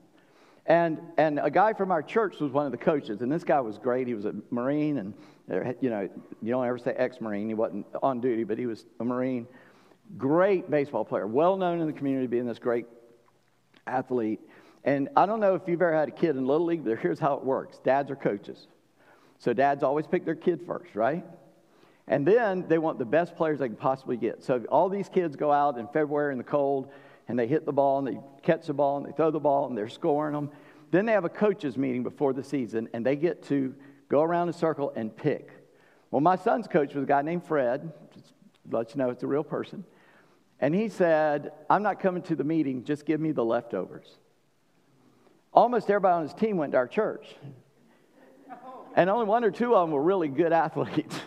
And, 0.66 1.00
and 1.16 1.40
a 1.42 1.50
guy 1.50 1.72
from 1.72 1.90
our 1.90 2.02
church 2.02 2.38
was 2.38 2.52
one 2.52 2.66
of 2.66 2.72
the 2.72 2.78
coaches, 2.78 3.20
and 3.22 3.32
this 3.32 3.42
guy 3.42 3.60
was 3.60 3.78
great. 3.78 4.06
He 4.06 4.14
was 4.14 4.26
a 4.26 4.34
Marine, 4.50 4.98
and 4.98 5.14
you 5.80 5.90
know, 5.90 6.08
you 6.40 6.50
don't 6.50 6.66
ever 6.66 6.78
say 6.78 6.92
ex-Marine. 6.92 7.48
He 7.48 7.54
wasn't 7.54 7.86
on 8.02 8.20
duty, 8.20 8.44
but 8.44 8.58
he 8.58 8.66
was 8.66 8.86
a 9.00 9.04
Marine. 9.04 9.46
Great 10.16 10.70
baseball 10.70 11.04
player, 11.04 11.26
well 11.26 11.56
known 11.56 11.80
in 11.80 11.86
the 11.86 11.92
community, 11.92 12.26
being 12.26 12.46
this 12.46 12.58
great 12.58 12.86
athlete. 13.86 14.40
And 14.84 15.08
I 15.16 15.26
don't 15.26 15.40
know 15.40 15.54
if 15.54 15.62
you've 15.66 15.80
ever 15.80 15.94
had 15.94 16.08
a 16.08 16.12
kid 16.12 16.36
in 16.36 16.46
Little 16.46 16.66
League, 16.66 16.84
but 16.84 16.98
here's 16.98 17.18
how 17.18 17.34
it 17.34 17.44
works 17.44 17.78
dads 17.84 18.10
are 18.10 18.16
coaches. 18.16 18.66
So 19.38 19.52
dads 19.52 19.82
always 19.82 20.06
pick 20.06 20.24
their 20.24 20.34
kid 20.34 20.60
first, 20.66 20.94
right? 20.94 21.24
And 22.08 22.26
then 22.26 22.66
they 22.68 22.78
want 22.78 22.98
the 22.98 23.04
best 23.04 23.36
players 23.36 23.58
they 23.58 23.68
can 23.68 23.76
possibly 23.76 24.16
get. 24.16 24.42
So 24.42 24.64
all 24.68 24.88
these 24.88 25.08
kids 25.08 25.36
go 25.36 25.52
out 25.52 25.78
in 25.78 25.86
February 25.88 26.32
in 26.32 26.38
the 26.38 26.44
cold 26.44 26.90
and 27.28 27.38
they 27.38 27.46
hit 27.46 27.64
the 27.64 27.72
ball 27.72 27.98
and 27.98 28.06
they 28.06 28.18
catch 28.42 28.66
the 28.66 28.72
ball 28.72 28.98
and 28.98 29.06
they 29.06 29.12
throw 29.12 29.30
the 29.30 29.40
ball 29.40 29.66
and 29.66 29.76
they're 29.76 29.88
scoring 29.88 30.34
them. 30.34 30.50
Then 30.90 31.06
they 31.06 31.12
have 31.12 31.24
a 31.24 31.28
coaches 31.28 31.76
meeting 31.76 32.02
before 32.02 32.32
the 32.32 32.44
season 32.44 32.88
and 32.92 33.06
they 33.06 33.16
get 33.16 33.42
to 33.44 33.74
go 34.12 34.22
around 34.22 34.50
a 34.50 34.52
circle 34.52 34.92
and 34.94 35.16
pick. 35.16 35.50
Well, 36.10 36.20
my 36.20 36.36
son's 36.36 36.68
coach 36.68 36.94
was 36.94 37.04
a 37.04 37.06
guy 37.06 37.22
named 37.22 37.44
Fred. 37.44 37.90
Just 38.12 38.34
let 38.70 38.94
you 38.94 38.98
know 38.98 39.08
it's 39.08 39.22
a 39.22 39.26
real 39.26 39.42
person. 39.42 39.84
And 40.60 40.74
he 40.74 40.90
said, 40.90 41.52
I'm 41.70 41.82
not 41.82 41.98
coming 41.98 42.22
to 42.24 42.36
the 42.36 42.44
meeting, 42.44 42.84
just 42.84 43.06
give 43.06 43.20
me 43.20 43.32
the 43.32 43.42
leftovers. 43.42 44.06
Almost 45.54 45.88
everybody 45.88 46.14
on 46.14 46.22
his 46.24 46.34
team 46.34 46.58
went 46.58 46.72
to 46.72 46.78
our 46.78 46.86
church. 46.86 47.26
And 48.94 49.08
only 49.08 49.24
one 49.24 49.44
or 49.44 49.50
two 49.50 49.74
of 49.74 49.88
them 49.88 49.92
were 49.92 50.02
really 50.02 50.28
good 50.28 50.52
athletes. 50.66 51.18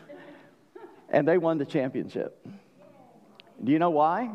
and 1.09 1.27
they 1.27 1.39
won 1.39 1.57
the 1.57 1.65
championship. 1.65 2.45
Do 3.63 3.71
you 3.71 3.79
know 3.79 3.89
why? 3.89 4.29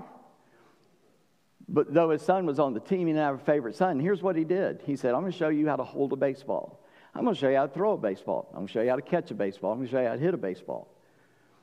But 1.68 1.94
though 1.94 2.10
his 2.10 2.22
son 2.22 2.46
was 2.46 2.58
on 2.58 2.74
the 2.74 2.80
team, 2.80 3.06
he 3.06 3.12
didn't 3.12 3.24
have 3.24 3.36
a 3.36 3.44
favorite 3.44 3.76
son. 3.76 4.00
Here's 4.00 4.22
what 4.22 4.34
he 4.34 4.42
did. 4.42 4.82
He 4.86 4.96
said, 4.96 5.14
I'm 5.14 5.20
going 5.20 5.30
to 5.30 5.38
show 5.38 5.50
you 5.50 5.68
how 5.68 5.76
to 5.76 5.84
hold 5.84 6.12
a 6.12 6.16
baseball. 6.16 6.79
I'm 7.14 7.24
going 7.24 7.34
to 7.34 7.40
show 7.40 7.48
you 7.48 7.56
how 7.56 7.66
to 7.66 7.72
throw 7.72 7.92
a 7.92 7.98
baseball. 7.98 8.46
I'm 8.50 8.56
going 8.56 8.66
to 8.68 8.72
show 8.72 8.82
you 8.82 8.90
how 8.90 8.96
to 8.96 9.02
catch 9.02 9.30
a 9.30 9.34
baseball. 9.34 9.72
I'm 9.72 9.78
going 9.78 9.88
to 9.88 9.92
show 9.92 10.00
you 10.00 10.08
how 10.08 10.14
to 10.14 10.20
hit 10.20 10.34
a 10.34 10.38
baseball. 10.38 10.88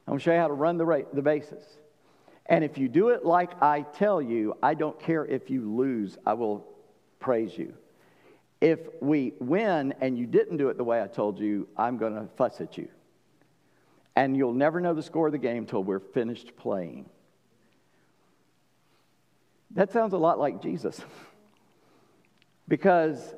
I'm 0.06 0.12
going 0.12 0.19
to 0.19 0.24
show 0.24 0.34
you 0.34 0.39
how 0.39 0.48
to 0.48 0.54
run 0.54 0.78
the, 0.78 0.86
ra- 0.86 1.02
the 1.13 1.22
bases. 1.22 1.63
And 2.45 2.63
if 2.63 2.78
you 2.78 2.88
do 2.88 3.10
it 3.10 3.26
like 3.26 3.62
I 3.62 3.82
tell 3.82 4.22
you, 4.22 4.56
I 4.63 4.74
don't 4.74 5.00
care 5.00 5.26
if 5.26 5.50
you 5.50 5.69
lose, 5.69 6.17
I 6.26 6.34
will 6.34 6.65
praise 7.19 7.58
you. 7.58 7.74
If 8.60 8.80
we 9.02 9.34
win 9.39 9.93
and 10.02 10.17
you 10.17 10.26
didn't 10.26 10.58
do 10.58 10.69
it 10.69 10.78
the 10.78 10.84
way 10.84 11.02
I 11.02 11.08
told 11.08 11.39
you, 11.39 11.67
I'm 11.78 11.98
going 11.98 12.15
to 12.15 12.28
fuss 12.38 12.60
at 12.62 12.78
you. 12.78 12.88
And 14.15 14.36
you'll 14.36 14.54
never 14.54 14.80
know 14.82 14.93
the 14.93 15.04
score 15.04 15.28
of 15.28 15.32
the 15.32 15.38
game 15.38 15.60
until 15.60 15.84
we're 15.84 16.00
finished 16.00 16.56
playing. 16.58 17.08
That 19.72 19.91
sounds 19.91 20.13
a 20.13 20.17
lot 20.17 20.39
like 20.39 20.62
Jesus. 20.62 21.00
because 22.67 23.36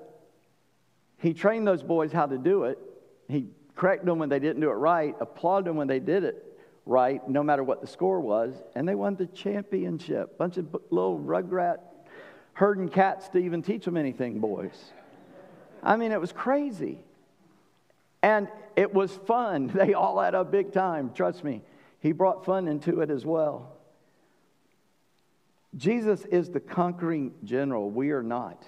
he 1.20 1.34
trained 1.34 1.68
those 1.68 1.84
boys 1.84 2.12
how 2.12 2.26
to 2.26 2.38
do 2.38 2.64
it. 2.64 2.80
He 3.28 3.48
corrected 3.76 4.08
them 4.08 4.20
when 4.20 4.30
they 4.30 4.40
didn't 4.40 4.62
do 4.62 4.70
it 4.70 4.74
right, 4.74 5.16
applauded 5.20 5.70
them 5.70 5.76
when 5.76 5.88
they 5.88 6.00
did 6.00 6.24
it 6.24 6.46
right, 6.86 7.28
no 7.30 7.44
matter 7.44 7.64
what 7.64 7.82
the 7.82 7.88
score 7.88 8.20
was, 8.20 8.54
and 8.76 8.88
they 8.88 8.96
won 8.96 9.16
the 9.16 9.28
championship. 9.28 10.38
Bunch 10.38 10.58
of 10.58 10.76
little 10.90 11.20
rugrat 11.20 11.78
herding 12.54 12.90
cats 12.90 13.30
to 13.30 13.38
even 13.38 13.62
teach 13.62 13.86
them 13.86 13.96
anything, 13.96 14.40
boys. 14.40 14.92
I 15.84 15.96
mean, 15.96 16.12
it 16.12 16.20
was 16.20 16.34
crazy. 16.34 17.00
And 18.22 18.50
it 18.76 18.94
was 18.94 19.12
fun. 19.28 19.68
They 19.74 19.94
all 19.94 20.20
had 20.20 20.36
a 20.36 20.44
big 20.44 20.74
time, 20.74 21.14
trust 21.14 21.44
me. 21.44 21.62
He 22.02 22.12
brought 22.12 22.46
fun 22.46 22.68
into 22.68 23.02
it 23.02 23.10
as 23.10 23.26
well. 23.26 23.78
Jesus 25.76 26.26
is 26.26 26.50
the 26.50 26.60
conquering 26.60 27.34
general. 27.44 27.90
We 27.90 28.12
are 28.12 28.24
not. 28.24 28.66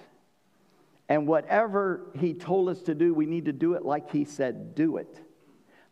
And 1.12 1.26
whatever 1.26 2.06
he 2.18 2.32
told 2.32 2.70
us 2.70 2.80
to 2.84 2.94
do, 2.94 3.12
we 3.12 3.26
need 3.26 3.44
to 3.44 3.52
do 3.52 3.74
it 3.74 3.84
like 3.84 4.10
he 4.10 4.24
said, 4.24 4.74
do 4.74 4.96
it. 4.96 5.20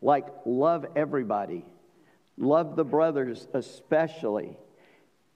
Like 0.00 0.24
love 0.46 0.87
everybody, 0.96 1.66
love 2.38 2.74
the 2.74 2.87
brothers 2.87 3.46
especially, 3.52 4.56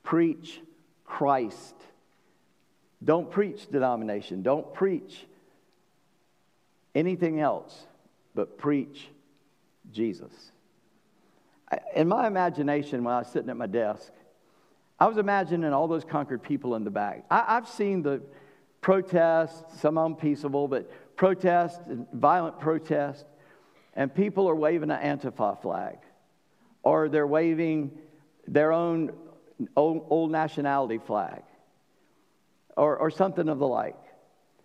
preach 0.02 0.58
Christ. 1.04 1.74
Don't 3.04 3.30
preach 3.30 3.70
denomination, 3.70 4.40
don't 4.40 4.72
preach 4.72 5.26
anything 6.94 7.40
else, 7.40 7.86
but 8.34 8.56
preach 8.56 9.06
Jesus. 9.92 10.32
In 11.94 12.08
my 12.08 12.26
imagination, 12.26 13.04
when 13.04 13.12
I 13.12 13.18
was 13.18 13.28
sitting 13.28 13.50
at 13.50 13.56
my 13.58 13.66
desk, 13.66 14.10
I 14.98 15.08
was 15.08 15.18
imagining 15.18 15.74
all 15.74 15.88
those 15.88 16.04
conquered 16.04 16.42
people 16.42 16.74
in 16.74 16.84
the 16.84 16.90
back. 16.90 17.26
I, 17.30 17.56
have 17.56 17.68
seen 17.68 18.02
the 18.02 18.22
protests, 18.84 19.80
some 19.80 19.96
of 19.96 20.04
them 20.04 20.14
peaceable, 20.14 20.68
but 20.68 21.16
protests, 21.16 21.88
violent 22.12 22.60
protests, 22.60 23.24
and 23.94 24.14
people 24.14 24.46
are 24.46 24.54
waving 24.54 24.90
an 24.90 25.18
Antifa 25.18 25.60
flag, 25.62 25.96
or 26.82 27.08
they're 27.08 27.26
waving 27.26 27.92
their 28.46 28.72
own 28.72 29.10
old, 29.74 30.06
old 30.10 30.30
nationality 30.30 30.98
flag, 30.98 31.42
or, 32.76 32.98
or 32.98 33.10
something 33.10 33.48
of 33.48 33.58
the 33.58 33.66
like. 33.66 33.96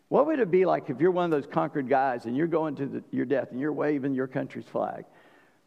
What 0.09 0.25
would 0.25 0.41
it 0.41 0.51
be 0.51 0.65
like 0.65 0.89
if 0.89 0.99
you're 0.99 1.11
one 1.11 1.23
of 1.23 1.31
those 1.31 1.47
conquered 1.49 1.87
guys 1.87 2.25
and 2.25 2.35
you're 2.35 2.47
going 2.47 2.75
to 2.75 2.87
the, 2.87 3.03
your 3.11 3.25
death 3.25 3.51
and 3.51 3.59
you're 3.61 3.71
waving 3.71 4.15
your 4.15 4.27
country's 4.27 4.65
flag? 4.65 5.05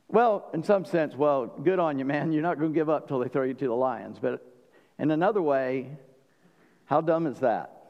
Well, 0.08 0.50
in 0.52 0.62
some 0.62 0.84
sense, 0.84 1.14
well, 1.14 1.46
good 1.46 1.78
on 1.78 1.98
you, 1.98 2.04
man. 2.04 2.32
You're 2.32 2.42
not 2.42 2.58
going 2.58 2.74
to 2.74 2.78
give 2.78 2.90
up 2.90 3.08
till 3.08 3.20
they 3.20 3.28
throw 3.28 3.44
you 3.44 3.54
to 3.54 3.66
the 3.66 3.74
lions. 3.74 4.18
But 4.20 4.44
in 4.98 5.10
another 5.10 5.40
way, 5.40 5.92
how 6.84 7.00
dumb 7.00 7.26
is 7.26 7.38
that? 7.38 7.81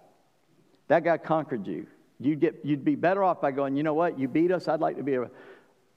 That 0.92 1.04
guy 1.04 1.16
conquered 1.16 1.66
you. 1.66 1.86
You'd, 2.20 2.40
get, 2.40 2.60
you'd 2.64 2.84
be 2.84 2.96
better 2.96 3.24
off 3.24 3.40
by 3.40 3.50
going, 3.50 3.76
you 3.76 3.82
know 3.82 3.94
what, 3.94 4.18
you 4.18 4.28
beat 4.28 4.52
us. 4.52 4.68
I'd 4.68 4.80
like 4.80 4.98
to 4.98 5.02
be 5.02 5.14
a, 5.14 5.22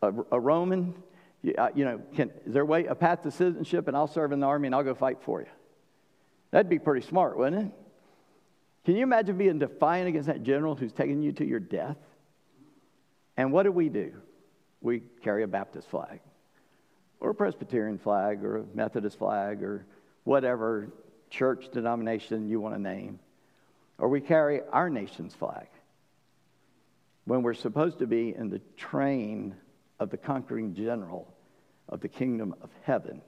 a, 0.01 0.13
a 0.31 0.39
Roman. 0.39 0.95
You, 1.41 1.53
uh, 1.57 1.67
you 1.75 1.83
know, 1.83 2.01
can, 2.15 2.31
is 2.45 2.53
there 2.53 2.61
a, 2.61 2.65
way, 2.65 2.85
a 2.85 2.95
path 2.95 3.23
to 3.23 3.31
citizenship 3.31 3.89
and 3.89 3.97
I'll 3.97 4.07
serve 4.07 4.31
in 4.31 4.39
the 4.39 4.47
army 4.47 4.67
and 4.69 4.73
I'll 4.73 4.85
go 4.85 4.95
fight 4.95 5.17
for 5.23 5.41
you? 5.41 5.47
That'd 6.51 6.69
be 6.69 6.79
pretty 6.79 7.05
smart, 7.05 7.37
wouldn't 7.37 7.65
it? 7.65 7.71
Can 8.85 8.95
you 8.95 9.03
imagine 9.03 9.37
being 9.37 9.59
defiant 9.59 10.07
against 10.07 10.27
that 10.27 10.43
general 10.43 10.75
who's 10.75 10.93
taking 10.93 11.21
you 11.21 11.33
to 11.33 11.45
your 11.45 11.59
death? 11.59 11.97
And 13.35 13.51
what 13.51 13.63
do 13.63 13.73
we 13.73 13.89
do? 13.89 14.13
We 14.79 15.01
carry 15.23 15.43
a 15.43 15.47
Baptist 15.47 15.89
flag, 15.89 16.21
or 17.19 17.31
a 17.31 17.35
Presbyterian 17.35 17.97
flag, 17.97 18.45
or 18.45 18.59
a 18.59 18.63
Methodist 18.73 19.19
flag, 19.19 19.61
or 19.61 19.85
whatever 20.23 20.87
church 21.29 21.67
denomination 21.73 22.47
you 22.47 22.61
want 22.61 22.75
to 22.75 22.81
name. 22.81 23.19
Or 23.97 24.09
we 24.09 24.21
carry 24.21 24.61
our 24.71 24.89
nation's 24.89 25.33
flag 25.33 25.67
when 27.25 27.41
we're 27.41 27.53
supposed 27.53 27.99
to 27.99 28.07
be 28.07 28.33
in 28.35 28.49
the 28.49 28.61
train 28.77 29.55
of 29.99 30.09
the 30.09 30.17
conquering 30.17 30.73
general 30.73 31.33
of 31.87 32.01
the 32.01 32.07
kingdom 32.07 32.55
of 32.61 32.69
heaven. 32.83 33.21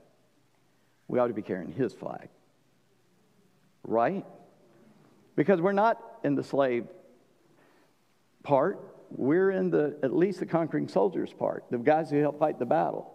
We 1.07 1.19
ought 1.19 1.27
to 1.27 1.33
be 1.33 1.41
carrying 1.41 1.71
his 1.71 1.93
flag. 1.93 2.29
Right? 3.83 4.25
Because 5.35 5.61
we're 5.61 5.71
not 5.71 6.01
in 6.23 6.35
the 6.35 6.43
slave 6.43 6.87
part, 8.43 8.79
we're 9.09 9.51
in 9.51 9.69
the 9.69 9.97
at 10.03 10.13
least 10.13 10.39
the 10.39 10.45
conquering 10.45 10.87
soldiers 10.87 11.31
part, 11.31 11.65
the 11.69 11.77
guys 11.77 12.09
who 12.09 12.17
help 12.17 12.39
fight 12.39 12.59
the 12.59 12.65
battle. 12.65 13.13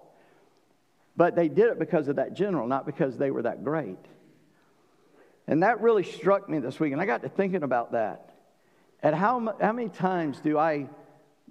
But 1.16 1.36
they 1.36 1.48
did 1.48 1.66
it 1.66 1.78
because 1.78 2.08
of 2.08 2.16
that 2.16 2.32
general, 2.32 2.66
not 2.66 2.86
because 2.86 3.18
they 3.18 3.30
were 3.30 3.42
that 3.42 3.62
great. 3.62 3.98
And 5.52 5.62
that 5.62 5.82
really 5.82 6.02
struck 6.02 6.48
me 6.48 6.60
this 6.60 6.80
week. 6.80 6.94
And 6.94 7.02
I 7.02 7.04
got 7.04 7.20
to 7.24 7.28
thinking 7.28 7.62
about 7.62 7.92
that. 7.92 8.30
And 9.02 9.14
how, 9.14 9.54
how 9.60 9.72
many 9.72 9.90
times 9.90 10.40
do 10.40 10.56
I 10.56 10.88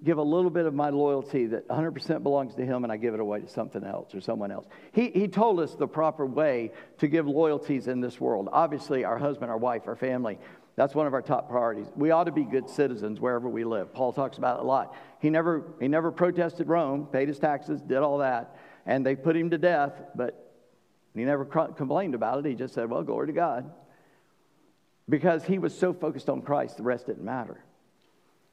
give 0.02 0.18
a 0.18 0.22
little 0.24 0.50
bit 0.50 0.66
of 0.66 0.74
my 0.74 0.90
loyalty 0.90 1.46
that 1.46 1.68
100% 1.68 2.24
belongs 2.24 2.56
to 2.56 2.66
him 2.66 2.82
and 2.82 2.92
I 2.92 2.96
give 2.96 3.14
it 3.14 3.20
away 3.20 3.42
to 3.42 3.48
something 3.48 3.84
else 3.84 4.12
or 4.12 4.20
someone 4.20 4.50
else. 4.50 4.66
He, 4.90 5.10
he 5.10 5.28
told 5.28 5.60
us 5.60 5.76
the 5.76 5.86
proper 5.86 6.26
way 6.26 6.72
to 6.98 7.06
give 7.06 7.28
loyalties 7.28 7.86
in 7.86 8.00
this 8.00 8.20
world. 8.20 8.48
Obviously, 8.50 9.04
our 9.04 9.18
husband, 9.18 9.52
our 9.52 9.56
wife, 9.56 9.82
our 9.86 9.94
family, 9.94 10.40
that's 10.74 10.96
one 10.96 11.06
of 11.06 11.14
our 11.14 11.22
top 11.22 11.48
priorities. 11.48 11.86
We 11.94 12.10
ought 12.10 12.24
to 12.24 12.32
be 12.32 12.42
good 12.42 12.70
citizens 12.70 13.20
wherever 13.20 13.48
we 13.48 13.62
live. 13.62 13.94
Paul 13.94 14.12
talks 14.12 14.36
about 14.36 14.58
it 14.58 14.62
a 14.64 14.66
lot. 14.66 14.96
He 15.20 15.30
never, 15.30 15.62
he 15.78 15.86
never 15.86 16.10
protested 16.10 16.66
Rome, 16.66 17.06
paid 17.06 17.28
his 17.28 17.38
taxes, 17.38 17.80
did 17.80 17.98
all 17.98 18.18
that, 18.18 18.56
and 18.84 19.06
they 19.06 19.14
put 19.14 19.36
him 19.36 19.50
to 19.50 19.58
death, 19.58 19.92
but 20.16 20.52
he 21.14 21.24
never 21.24 21.44
complained 21.44 22.16
about 22.16 22.40
it. 22.40 22.46
He 22.46 22.56
just 22.56 22.74
said, 22.74 22.90
Well, 22.90 23.04
glory 23.04 23.28
to 23.28 23.32
God. 23.32 23.70
Because 25.12 25.44
he 25.44 25.58
was 25.58 25.76
so 25.78 25.92
focused 25.92 26.30
on 26.30 26.40
Christ, 26.40 26.78
the 26.78 26.84
rest 26.84 27.04
didn't 27.04 27.22
matter. 27.22 27.62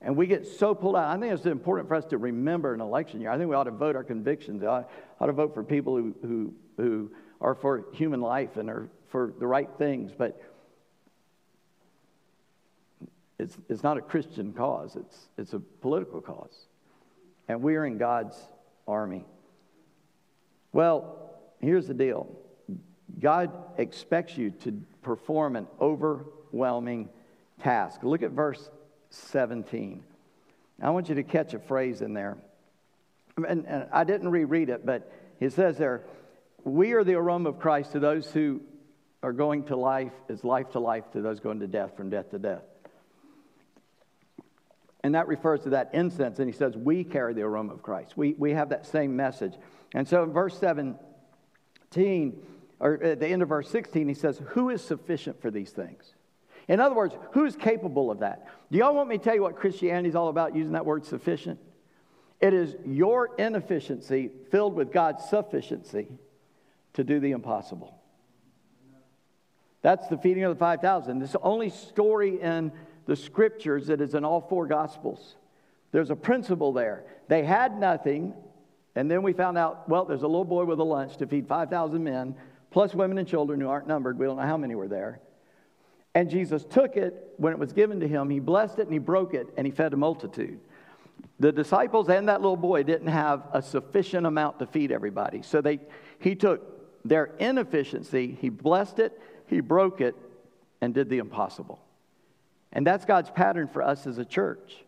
And 0.01 0.17
we 0.17 0.27
get 0.27 0.45
so 0.45 0.75
pulled 0.75 0.97
out. 0.97 1.05
I 1.05 1.17
think 1.17 1.31
it's 1.31 1.45
important 1.45 1.87
for 1.87 1.95
us 1.95 2.03
to 2.07 2.17
remember 2.17 2.73
an 2.73 2.81
election 2.81 3.21
year. 3.21 3.31
I 3.31 3.37
think 3.37 3.49
we 3.49 3.55
ought 3.55 3.63
to 3.63 3.71
vote 3.71 3.95
our 3.95 4.03
convictions. 4.03 4.61
I 4.61 4.83
ought, 5.21 5.27
to 5.27 5.31
vote 5.31 5.53
for 5.53 5.63
people 5.63 5.95
who, 5.95 6.13
who, 6.21 6.53
who 6.75 7.11
are 7.39 7.55
for 7.55 7.85
human 7.93 8.19
life 8.19 8.57
and 8.57 8.69
are 8.69 8.89
for 9.07 9.33
the 9.39 9.47
right 9.47 9.69
things. 9.77 10.11
But 10.11 10.41
it's, 13.37 13.57
it's 13.69 13.81
not 13.81 13.97
a 13.97 14.01
Christian 14.01 14.51
cause, 14.51 14.97
it's, 14.97 15.29
it's 15.37 15.53
a 15.53 15.59
political 15.59 16.19
cause. 16.19 16.65
And 17.47 17.61
we 17.61 17.77
are 17.77 17.85
in 17.85 17.97
God's 17.97 18.37
army. 18.85 19.23
Well, 20.73 21.39
here's 21.61 21.87
the 21.87 21.93
deal 21.93 22.27
God 23.19 23.51
expects 23.77 24.37
you 24.37 24.51
to 24.51 24.81
perform 25.01 25.55
an 25.55 25.67
overwhelming 25.79 27.09
task. 27.61 28.03
Look 28.03 28.23
at 28.23 28.31
verse 28.31 28.69
17. 29.09 30.03
I 30.81 30.89
want 30.91 31.09
you 31.09 31.15
to 31.15 31.23
catch 31.23 31.53
a 31.53 31.59
phrase 31.59 32.01
in 32.01 32.13
there. 32.13 32.37
And, 33.37 33.65
and 33.65 33.87
I 33.91 34.03
didn't 34.03 34.29
reread 34.29 34.69
it, 34.69 34.85
but 34.85 35.11
it 35.39 35.53
says 35.53 35.77
there, 35.77 36.03
We 36.63 36.93
are 36.93 37.03
the 37.03 37.15
aroma 37.15 37.49
of 37.49 37.59
Christ 37.59 37.93
to 37.93 37.99
those 37.99 38.31
who 38.31 38.61
are 39.21 39.33
going 39.33 39.63
to 39.65 39.75
life, 39.75 40.13
is 40.29 40.43
life 40.43 40.71
to 40.71 40.79
life 40.79 41.11
to 41.11 41.21
those 41.21 41.39
going 41.39 41.59
to 41.59 41.67
death, 41.67 41.95
from 41.97 42.09
death 42.09 42.31
to 42.31 42.39
death. 42.39 42.63
And 45.03 45.15
that 45.15 45.27
refers 45.27 45.61
to 45.61 45.69
that 45.71 45.91
incense. 45.93 46.39
And 46.39 46.49
he 46.49 46.57
says, 46.57 46.75
We 46.75 47.03
carry 47.03 47.33
the 47.33 47.41
aroma 47.41 47.73
of 47.73 47.81
Christ. 47.81 48.17
We, 48.17 48.33
we 48.37 48.51
have 48.51 48.69
that 48.69 48.85
same 48.85 49.15
message. 49.15 49.53
And 49.93 50.07
so 50.07 50.23
in 50.23 50.31
verse 50.31 50.57
17, 50.59 52.41
or 52.79 53.01
at 53.03 53.19
the 53.19 53.27
end 53.27 53.41
of 53.41 53.49
verse 53.49 53.69
16, 53.69 54.07
he 54.07 54.13
says, 54.13 54.41
Who 54.49 54.69
is 54.69 54.81
sufficient 54.81 55.41
for 55.41 55.51
these 55.51 55.71
things? 55.71 56.13
In 56.67 56.79
other 56.79 56.95
words, 56.95 57.15
who's 57.31 57.55
capable 57.55 58.11
of 58.11 58.19
that? 58.19 58.47
Do 58.71 58.77
y'all 58.77 58.93
want 58.93 59.09
me 59.09 59.17
to 59.17 59.23
tell 59.23 59.35
you 59.35 59.41
what 59.41 59.55
Christianity 59.55 60.09
is 60.09 60.15
all 60.15 60.29
about 60.29 60.55
using 60.55 60.73
that 60.73 60.85
word 60.85 61.03
sufficient? 61.05 61.59
It 62.39 62.53
is 62.53 62.75
your 62.85 63.35
inefficiency 63.37 64.29
filled 64.51 64.75
with 64.75 64.93
God's 64.93 65.25
sufficiency 65.25 66.07
to 66.93 67.03
do 67.03 67.19
the 67.19 67.31
impossible. 67.31 67.95
That's 69.81 70.07
the 70.07 70.17
feeding 70.17 70.43
of 70.43 70.55
the 70.55 70.59
5,000. 70.59 71.21
It's 71.21 71.33
the 71.33 71.39
only 71.39 71.69
story 71.69 72.39
in 72.41 72.71
the 73.05 73.15
scriptures 73.15 73.87
that 73.87 74.01
is 74.01 74.13
in 74.13 74.23
all 74.23 74.41
four 74.41 74.67
gospels. 74.67 75.35
There's 75.91 76.11
a 76.11 76.15
principle 76.15 76.71
there. 76.71 77.03
They 77.27 77.43
had 77.43 77.79
nothing, 77.79 78.33
and 78.95 79.09
then 79.09 79.23
we 79.23 79.33
found 79.33 79.57
out, 79.57 79.89
well, 79.89 80.05
there's 80.05 80.21
a 80.21 80.27
little 80.27 80.45
boy 80.45 80.65
with 80.65 80.79
a 80.79 80.83
lunch 80.83 81.17
to 81.17 81.27
feed 81.27 81.47
5,000 81.47 82.03
men, 82.03 82.35
plus 82.71 82.93
women 82.93 83.17
and 83.17 83.27
children 83.27 83.59
who 83.59 83.67
aren't 83.67 83.87
numbered. 83.87 84.17
We 84.17 84.25
don't 84.25 84.37
know 84.37 84.43
how 84.43 84.57
many 84.57 84.75
were 84.75 84.87
there. 84.87 85.19
And 86.15 86.29
Jesus 86.29 86.65
took 86.65 86.97
it 86.97 87.33
when 87.37 87.53
it 87.53 87.59
was 87.59 87.73
given 87.73 87.99
to 87.99 88.07
him, 88.07 88.29
he 88.29 88.39
blessed 88.39 88.79
it 88.79 88.83
and 88.83 88.93
he 88.93 88.99
broke 88.99 89.33
it 89.33 89.47
and 89.57 89.65
he 89.65 89.71
fed 89.71 89.93
a 89.93 89.97
multitude. 89.97 90.59
The 91.39 91.51
disciples 91.51 92.09
and 92.09 92.27
that 92.27 92.41
little 92.41 92.57
boy 92.57 92.83
didn't 92.83 93.07
have 93.07 93.43
a 93.53 93.61
sufficient 93.61 94.25
amount 94.25 94.59
to 94.59 94.65
feed 94.65 94.91
everybody. 94.91 95.41
So 95.41 95.61
they, 95.61 95.79
he 96.19 96.35
took 96.35 97.05
their 97.05 97.25
inefficiency, 97.39 98.37
he 98.41 98.49
blessed 98.49 98.99
it, 98.99 99.19
he 99.47 99.61
broke 99.61 100.01
it, 100.01 100.15
and 100.81 100.93
did 100.93 101.09
the 101.09 101.19
impossible. 101.19 101.79
And 102.71 102.85
that's 102.85 103.05
God's 103.05 103.29
pattern 103.29 103.67
for 103.67 103.81
us 103.81 104.05
as 104.05 104.17
a 104.17 104.25
church. 104.25 104.83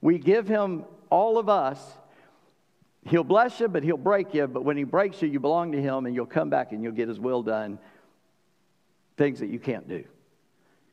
We 0.00 0.18
give 0.18 0.46
him 0.46 0.84
all 1.10 1.38
of 1.38 1.48
us. 1.48 1.80
He'll 3.06 3.24
bless 3.24 3.60
you, 3.60 3.68
but 3.68 3.82
he'll 3.82 3.96
break 3.96 4.32
you. 4.34 4.46
But 4.46 4.64
when 4.64 4.76
he 4.76 4.84
breaks 4.84 5.20
you, 5.20 5.28
you 5.28 5.40
belong 5.40 5.72
to 5.72 5.80
him 5.80 6.06
and 6.06 6.14
you'll 6.14 6.26
come 6.26 6.48
back 6.48 6.72
and 6.72 6.82
you'll 6.82 6.92
get 6.92 7.08
his 7.08 7.20
will 7.20 7.42
done. 7.42 7.78
Things 9.16 9.40
that 9.40 9.48
you 9.48 9.58
can't 9.58 9.88
do. 9.88 10.04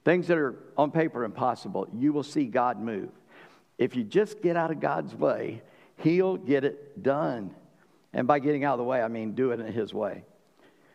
Things 0.03 0.27
that 0.27 0.37
are 0.37 0.55
on 0.77 0.91
paper 0.91 1.23
impossible, 1.23 1.87
you 1.93 2.11
will 2.11 2.23
see 2.23 2.45
God 2.45 2.79
move. 2.79 3.09
If 3.77 3.95
you 3.95 4.03
just 4.03 4.41
get 4.41 4.57
out 4.57 4.71
of 4.71 4.79
God's 4.79 5.15
way, 5.15 5.61
He'll 5.97 6.37
get 6.37 6.63
it 6.63 7.01
done. 7.01 7.53
And 8.13 8.27
by 8.27 8.39
getting 8.39 8.63
out 8.63 8.73
of 8.73 8.79
the 8.79 8.83
way, 8.83 9.01
I 9.01 9.07
mean 9.07 9.33
do 9.33 9.51
it 9.51 9.59
in 9.59 9.71
His 9.71 9.93
way. 9.93 10.23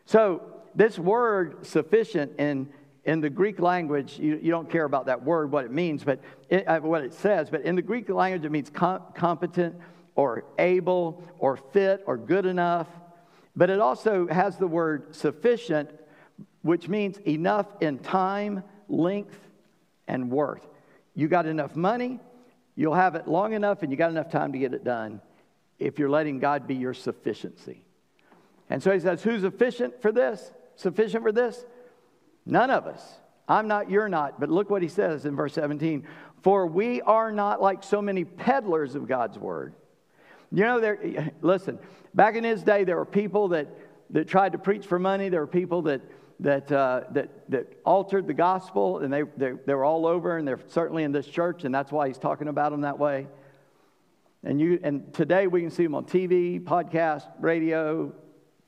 So, 0.04 0.42
this 0.74 0.98
word 0.98 1.64
sufficient 1.66 2.38
in, 2.38 2.68
in 3.04 3.20
the 3.20 3.30
Greek 3.30 3.60
language, 3.60 4.18
you, 4.18 4.38
you 4.42 4.50
don't 4.50 4.68
care 4.68 4.84
about 4.84 5.06
that 5.06 5.24
word, 5.24 5.50
what 5.50 5.64
it 5.64 5.72
means, 5.72 6.04
but 6.04 6.20
it, 6.50 6.68
uh, 6.68 6.80
what 6.80 7.02
it 7.02 7.14
says, 7.14 7.48
but 7.48 7.62
in 7.62 7.76
the 7.76 7.82
Greek 7.82 8.08
language, 8.10 8.44
it 8.44 8.50
means 8.50 8.68
com- 8.68 9.02
competent 9.14 9.74
or 10.16 10.44
able 10.58 11.22
or 11.38 11.56
fit 11.56 12.02
or 12.06 12.16
good 12.16 12.46
enough. 12.46 12.88
But 13.54 13.70
it 13.70 13.78
also 13.78 14.26
has 14.26 14.56
the 14.56 14.66
word 14.66 15.14
sufficient, 15.14 15.90
which 16.62 16.88
means 16.88 17.18
enough 17.18 17.66
in 17.80 17.98
time 17.98 18.64
length, 18.88 19.38
and 20.08 20.30
worth. 20.30 20.66
You 21.14 21.28
got 21.28 21.46
enough 21.46 21.76
money, 21.76 22.20
you'll 22.74 22.94
have 22.94 23.14
it 23.14 23.26
long 23.26 23.52
enough, 23.52 23.82
and 23.82 23.90
you 23.90 23.96
got 23.96 24.10
enough 24.10 24.30
time 24.30 24.52
to 24.52 24.58
get 24.58 24.74
it 24.74 24.84
done 24.84 25.20
if 25.78 25.98
you're 25.98 26.10
letting 26.10 26.38
God 26.38 26.66
be 26.66 26.74
your 26.74 26.94
sufficiency. 26.94 27.82
And 28.70 28.82
so 28.82 28.92
he 28.92 29.00
says, 29.00 29.22
Who's 29.22 29.42
sufficient 29.42 30.00
for 30.00 30.12
this? 30.12 30.52
Sufficient 30.76 31.22
for 31.22 31.32
this? 31.32 31.64
None 32.44 32.70
of 32.70 32.86
us. 32.86 33.02
I'm 33.48 33.68
not, 33.68 33.90
you're 33.90 34.08
not. 34.08 34.40
But 34.40 34.50
look 34.50 34.70
what 34.70 34.82
he 34.82 34.88
says 34.88 35.24
in 35.24 35.36
verse 35.36 35.54
17 35.54 36.06
For 36.42 36.66
we 36.66 37.00
are 37.02 37.32
not 37.32 37.60
like 37.60 37.82
so 37.82 38.02
many 38.02 38.24
peddlers 38.24 38.94
of 38.94 39.08
God's 39.08 39.38
word. 39.38 39.74
You 40.52 40.62
know, 40.62 40.80
there, 40.80 41.32
listen, 41.42 41.78
back 42.14 42.36
in 42.36 42.44
his 42.44 42.62
day, 42.62 42.84
there 42.84 42.96
were 42.96 43.04
people 43.04 43.48
that, 43.48 43.68
that 44.10 44.28
tried 44.28 44.52
to 44.52 44.58
preach 44.58 44.86
for 44.86 44.98
money. 44.98 45.28
There 45.28 45.40
were 45.40 45.46
people 45.46 45.82
that, 45.82 46.00
that, 46.40 46.70
uh, 46.70 47.02
that, 47.12 47.50
that 47.50 47.80
altered 47.84 48.26
the 48.26 48.34
gospel, 48.34 48.98
and 48.98 49.12
they, 49.12 49.22
they, 49.36 49.52
they 49.66 49.74
were 49.74 49.84
all 49.84 50.06
over, 50.06 50.38
and 50.38 50.46
they're 50.46 50.60
certainly 50.68 51.02
in 51.02 51.12
this 51.12 51.26
church, 51.26 51.64
and 51.64 51.74
that's 51.74 51.90
why 51.90 52.08
he's 52.08 52.18
talking 52.18 52.48
about 52.48 52.70
them 52.70 52.82
that 52.82 52.98
way. 52.98 53.26
And, 54.44 54.60
you, 54.60 54.78
and 54.82 55.12
today 55.12 55.48
we 55.48 55.60
can 55.60 55.70
see 55.70 55.82
them 55.82 55.94
on 55.94 56.04
TV, 56.04 56.62
podcast, 56.62 57.26
radio, 57.40 58.12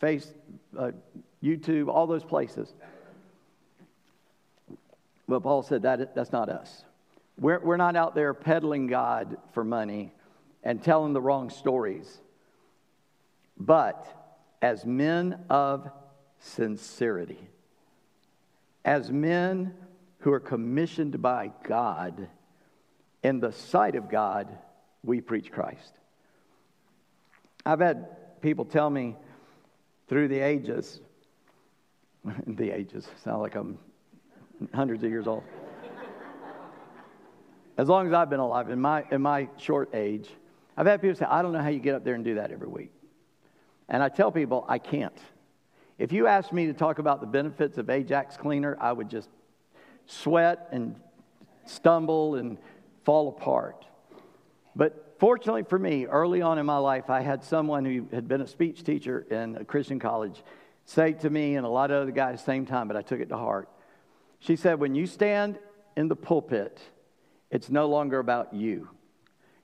face, 0.00 0.32
uh, 0.76 0.90
YouTube, 1.42 1.88
all 1.88 2.06
those 2.06 2.24
places. 2.24 2.74
But 5.28 5.40
Paul 5.40 5.62
said 5.62 5.82
that 5.82 6.14
that's 6.14 6.32
not 6.32 6.48
us. 6.48 6.84
We're, 7.38 7.60
we're 7.60 7.76
not 7.76 7.94
out 7.94 8.16
there 8.16 8.34
peddling 8.34 8.88
God 8.88 9.36
for 9.52 9.62
money 9.62 10.12
and 10.68 10.84
telling 10.84 11.14
the 11.14 11.20
wrong 11.20 11.48
stories. 11.48 12.18
But 13.56 14.06
as 14.60 14.84
men 14.84 15.46
of 15.48 15.90
sincerity, 16.40 17.40
as 18.84 19.10
men 19.10 19.72
who 20.18 20.30
are 20.30 20.38
commissioned 20.38 21.22
by 21.22 21.52
God, 21.66 22.28
in 23.22 23.40
the 23.40 23.50
sight 23.50 23.94
of 23.94 24.10
God, 24.10 24.58
we 25.02 25.22
preach 25.22 25.50
Christ. 25.50 25.94
I've 27.64 27.80
had 27.80 28.42
people 28.42 28.66
tell 28.66 28.90
me 28.90 29.16
through 30.06 30.28
the 30.28 30.40
ages, 30.40 31.00
the 32.46 32.72
ages, 32.72 33.08
sound 33.24 33.40
like 33.40 33.54
I'm 33.54 33.78
hundreds 34.74 35.02
of 35.02 35.08
years 35.08 35.26
old. 35.26 35.44
as 37.78 37.88
long 37.88 38.06
as 38.06 38.12
I've 38.12 38.28
been 38.28 38.38
alive, 38.38 38.68
in 38.68 38.78
my, 38.78 39.06
in 39.10 39.22
my 39.22 39.48
short 39.56 39.94
age, 39.94 40.28
I've 40.78 40.86
had 40.86 41.02
people 41.02 41.16
say, 41.16 41.24
I 41.24 41.42
don't 41.42 41.52
know 41.52 41.60
how 41.60 41.70
you 41.70 41.80
get 41.80 41.96
up 41.96 42.04
there 42.04 42.14
and 42.14 42.24
do 42.24 42.36
that 42.36 42.52
every 42.52 42.68
week. 42.68 42.92
And 43.88 44.00
I 44.00 44.08
tell 44.08 44.30
people, 44.30 44.64
I 44.68 44.78
can't. 44.78 45.18
If 45.98 46.12
you 46.12 46.28
asked 46.28 46.52
me 46.52 46.66
to 46.66 46.72
talk 46.72 47.00
about 47.00 47.20
the 47.20 47.26
benefits 47.26 47.78
of 47.78 47.90
Ajax 47.90 48.36
Cleaner, 48.36 48.78
I 48.80 48.92
would 48.92 49.10
just 49.10 49.28
sweat 50.06 50.68
and 50.70 50.94
stumble 51.66 52.36
and 52.36 52.58
fall 53.04 53.28
apart. 53.28 53.86
But 54.76 55.16
fortunately 55.18 55.64
for 55.64 55.80
me, 55.80 56.06
early 56.06 56.42
on 56.42 56.60
in 56.60 56.66
my 56.66 56.78
life, 56.78 57.10
I 57.10 57.22
had 57.22 57.42
someone 57.42 57.84
who 57.84 58.06
had 58.12 58.28
been 58.28 58.40
a 58.40 58.46
speech 58.46 58.84
teacher 58.84 59.26
in 59.32 59.56
a 59.56 59.64
Christian 59.64 59.98
college 59.98 60.44
say 60.84 61.12
to 61.14 61.28
me 61.28 61.56
and 61.56 61.66
a 61.66 61.68
lot 61.68 61.90
of 61.90 62.02
other 62.02 62.12
guys 62.12 62.34
at 62.34 62.38
the 62.38 62.44
same 62.44 62.66
time, 62.66 62.86
but 62.86 62.96
I 62.96 63.02
took 63.02 63.18
it 63.18 63.30
to 63.30 63.36
heart. 63.36 63.68
She 64.38 64.54
said, 64.54 64.78
When 64.78 64.94
you 64.94 65.08
stand 65.08 65.58
in 65.96 66.06
the 66.06 66.14
pulpit, 66.14 66.78
it's 67.50 67.68
no 67.68 67.88
longer 67.88 68.20
about 68.20 68.54
you. 68.54 68.90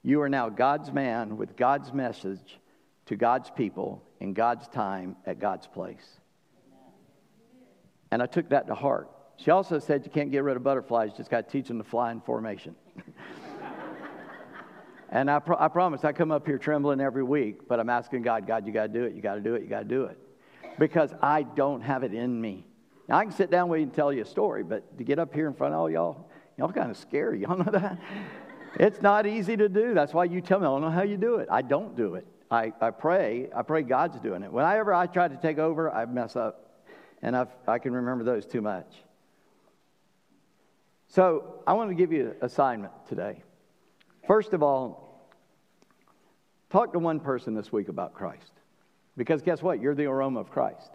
You 0.07 0.21
are 0.21 0.29
now 0.29 0.51
God's 0.51 0.93
man 0.93 1.38
with 1.38 1.57
God's 1.57 1.90
message 1.95 2.61
to 3.07 3.17
God's 3.17 3.51
people 3.51 4.05
in 4.21 4.35
God's 4.35 4.69
time 4.69 5.17
at 5.25 5.38
God's 5.38 5.67
place. 5.67 6.21
And 8.11 8.23
I 8.23 8.27
took 8.27 8.51
that 8.51 8.67
to 8.67 8.75
heart. 8.75 9.11
She 9.38 9.51
also 9.51 9.79
said 9.79 10.05
you 10.05 10.11
can't 10.11 10.31
get 10.31 10.45
rid 10.45 10.57
of 10.57 10.62
butterflies, 10.62 11.12
you 11.12 11.17
just 11.17 11.31
got 11.31 11.47
to 11.47 11.51
teach 11.51 11.69
them 11.69 11.79
to 11.79 11.85
fly 11.85 12.12
in 12.12 12.21
formation. 12.21 12.77
and 15.11 15.31
I, 15.31 15.38
pro- 15.38 15.57
I 15.59 15.69
promise 15.69 16.05
I 16.05 16.12
come 16.12 16.31
up 16.31 16.47
here 16.47 16.59
trembling 16.59 17.01
every 17.01 17.25
week, 17.25 17.67
but 17.67 17.81
I'm 17.81 17.88
asking 17.88 18.23
God, 18.23 18.47
God, 18.47 18.67
you 18.67 18.75
got 18.75 18.88
to 18.88 18.93
do 18.93 19.05
it, 19.05 19.14
you 19.14 19.23
got 19.23 19.37
to 19.37 19.40
do 19.40 19.55
it, 19.55 19.62
you 19.62 19.69
got 19.69 19.81
to 19.81 19.85
do 19.87 20.05
it. 20.05 20.19
Because 20.79 21.14
I 21.23 21.45
don't 21.45 21.81
have 21.81 22.03
it 22.05 22.12
in 22.12 22.38
me. 22.38 22.67
Now, 23.09 23.17
I 23.17 23.25
can 23.25 23.33
sit 23.33 23.51
down 23.51 23.71
with 23.71 23.81
you 23.81 23.85
and 23.85 23.95
tell 23.95 24.12
you 24.12 24.23
a 24.23 24.27
story, 24.27 24.64
but 24.64 24.99
to 24.99 25.05
get 25.05 25.19
up 25.19 25.35
here 25.35 25.47
in 25.47 25.55
front 25.55 25.73
of 25.73 25.81
all 25.81 25.90
y'all, 25.90 26.31
y'all 26.59 26.71
kind 26.71 26.90
of 26.90 26.99
scary. 26.99 27.40
Y'all 27.43 27.57
know 27.57 27.73
that? 27.73 27.99
It's 28.79 29.01
not 29.01 29.27
easy 29.27 29.57
to 29.57 29.69
do. 29.69 29.95
That's 29.95 30.13
why 30.13 30.25
you 30.25 30.41
tell 30.41 30.59
me, 30.59 30.67
I 30.67 30.71
don't 30.71 30.81
know 30.83 30.91
how 30.91 31.03
you 31.03 31.17
do 31.17 31.37
it. 31.37 31.49
I 31.51 31.63
don't 31.63 31.97
do 31.97 32.15
it. 32.15 32.27
I, 32.51 32.73
I 32.81 32.91
pray. 32.91 33.49
I 33.55 33.63
pray 33.63 33.83
God's 33.83 34.19
doing 34.21 34.43
it. 34.43 34.53
Whenever 34.53 34.93
I 34.93 35.07
try 35.07 35.29
to 35.29 35.37
take 35.37 35.59
over, 35.59 35.91
I 35.91 36.05
mess 36.07 36.37
up. 36.37 36.83
And 37.23 37.37
I've, 37.37 37.49
I 37.67 37.79
can 37.79 37.93
remember 37.93 38.25
those 38.25 38.45
too 38.47 38.61
much. 38.61 38.87
So 41.09 41.63
I 41.67 41.75
want 41.75 41.91
to 41.91 41.95
give 41.95 42.13
you 42.13 42.31
an 42.31 42.35
assignment 42.43 42.93
today. 43.09 43.43
First 44.27 44.53
of 44.53 44.63
all, 44.63 45.31
talk 46.71 46.93
to 46.93 46.99
one 46.99 47.21
person 47.21 47.55
this 47.55 47.73
week 47.73 47.89
about 47.89 48.15
Christ. 48.15 48.53
Because 49.17 49.43
guess 49.43 49.63
what? 49.63 49.81
You're 49.81 49.95
the 49.95 50.07
aroma 50.07 50.41
of 50.41 50.51
Christ. 50.51 50.91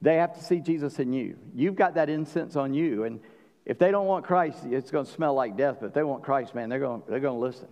They 0.00 0.16
have 0.16 0.34
to 0.34 0.44
see 0.44 0.60
Jesus 0.60 0.98
in 0.98 1.12
you. 1.12 1.36
You've 1.54 1.74
got 1.74 1.94
that 1.96 2.08
incense 2.08 2.54
on 2.56 2.74
you. 2.74 3.04
And 3.04 3.20
if 3.64 3.78
they 3.78 3.90
don't 3.90 4.06
want 4.06 4.24
Christ, 4.24 4.64
it's 4.64 4.90
going 4.90 5.06
to 5.06 5.10
smell 5.10 5.34
like 5.34 5.56
death. 5.56 5.78
But 5.80 5.88
if 5.88 5.94
they 5.94 6.02
want 6.02 6.22
Christ, 6.22 6.54
man, 6.54 6.68
they're 6.68 6.80
going, 6.80 7.02
they're 7.08 7.20
going 7.20 7.36
to 7.36 7.40
listen. 7.40 7.68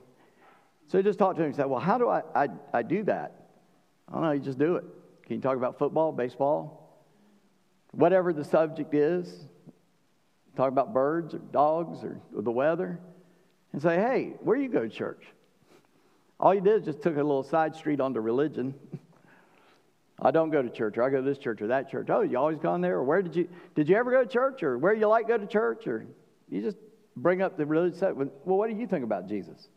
So 0.89 1.03
just 1.03 1.19
talk 1.19 1.37
to 1.37 1.43
him 1.43 1.47
and 1.47 1.57
say, 1.57 1.65
Well, 1.65 1.81
how 1.81 1.99
do 1.99 2.09
I, 2.09 2.23
I, 2.35 2.49
I 2.73 2.83
do 2.83 3.03
that? 3.05 3.47
I 4.09 4.13
don't 4.13 4.23
know, 4.23 4.33
you 4.33 4.41
just 4.41 4.59
do 4.59 4.77
it. 4.77 4.85
Can 5.25 5.37
you 5.37 5.43
talk 5.43 5.57
about 5.57 5.79
football, 5.79 6.13
baseball, 6.13 7.05
whatever 7.93 8.33
the 8.33 8.45
subject 8.45 8.93
is? 8.95 9.47
Talk 10.57 10.69
about 10.69 10.93
birds 10.93 11.33
or 11.35 11.39
dogs 11.39 12.03
or, 12.03 12.21
the 12.33 12.51
weather 12.51 12.99
and 13.73 13.81
say, 13.81 13.97
Hey, 13.97 14.35
where 14.41 14.57
you 14.57 14.69
go 14.69 14.83
to 14.83 14.89
church? 14.89 15.25
All 16.39 16.55
you 16.55 16.61
did 16.61 16.81
is 16.81 16.85
just 16.87 17.03
took 17.03 17.15
a 17.15 17.23
little 17.23 17.43
side 17.43 17.75
street 17.77 18.01
onto 18.01 18.21
religion. 18.21 18.75
I 20.23 20.31
don't 20.31 20.51
go 20.51 20.61
to 20.61 20.69
church, 20.69 20.99
or 20.99 21.03
I 21.03 21.11
go 21.11 21.17
to 21.17 21.23
this 21.23 21.39
church 21.39 21.63
or 21.63 21.69
that 21.69 21.91
church. 21.91 22.09
Oh, 22.11 22.21
you 22.21 22.39
always 22.39 22.59
gone 22.59 22.81
there? 22.81 22.97
Or 22.97 23.05
where 23.05 23.23
did 23.23 23.35
you 23.35 23.49
did 23.75 23.89
you 23.89 23.97
ever 23.97 24.11
go 24.11 24.23
to 24.23 24.29
church? 24.29 24.63
Or 24.63 24.77
where 24.77 24.93
you 24.93 25.07
like 25.07 25.29
go 25.29 25.39
to 25.39 25.47
church? 25.47 25.87
Or 25.87 26.07
you 26.49 26.61
just 26.61 26.77
bring 27.17 27.43
up 27.43 27.57
the 27.57 27.65
religious 27.65 27.99
stuff. 27.99 28.17
Well, 28.17 28.29
what 28.45 28.69
do 28.69 28.77
you 28.77 28.87
think 28.87 29.05
about 29.05 29.29
Jesus? 29.29 29.69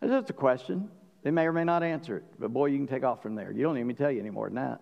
It's 0.00 0.10
just 0.10 0.30
a 0.30 0.34
question. 0.34 0.88
They 1.22 1.30
may 1.30 1.46
or 1.46 1.52
may 1.52 1.64
not 1.64 1.82
answer 1.82 2.18
it, 2.18 2.24
but 2.38 2.52
boy, 2.52 2.66
you 2.66 2.78
can 2.78 2.86
take 2.86 3.04
off 3.04 3.22
from 3.22 3.34
there. 3.34 3.52
You 3.52 3.62
don't 3.62 3.74
need 3.74 3.82
even 3.82 3.96
tell 3.96 4.10
you 4.10 4.20
any 4.20 4.30
more 4.30 4.46
than 4.46 4.56
that. 4.56 4.80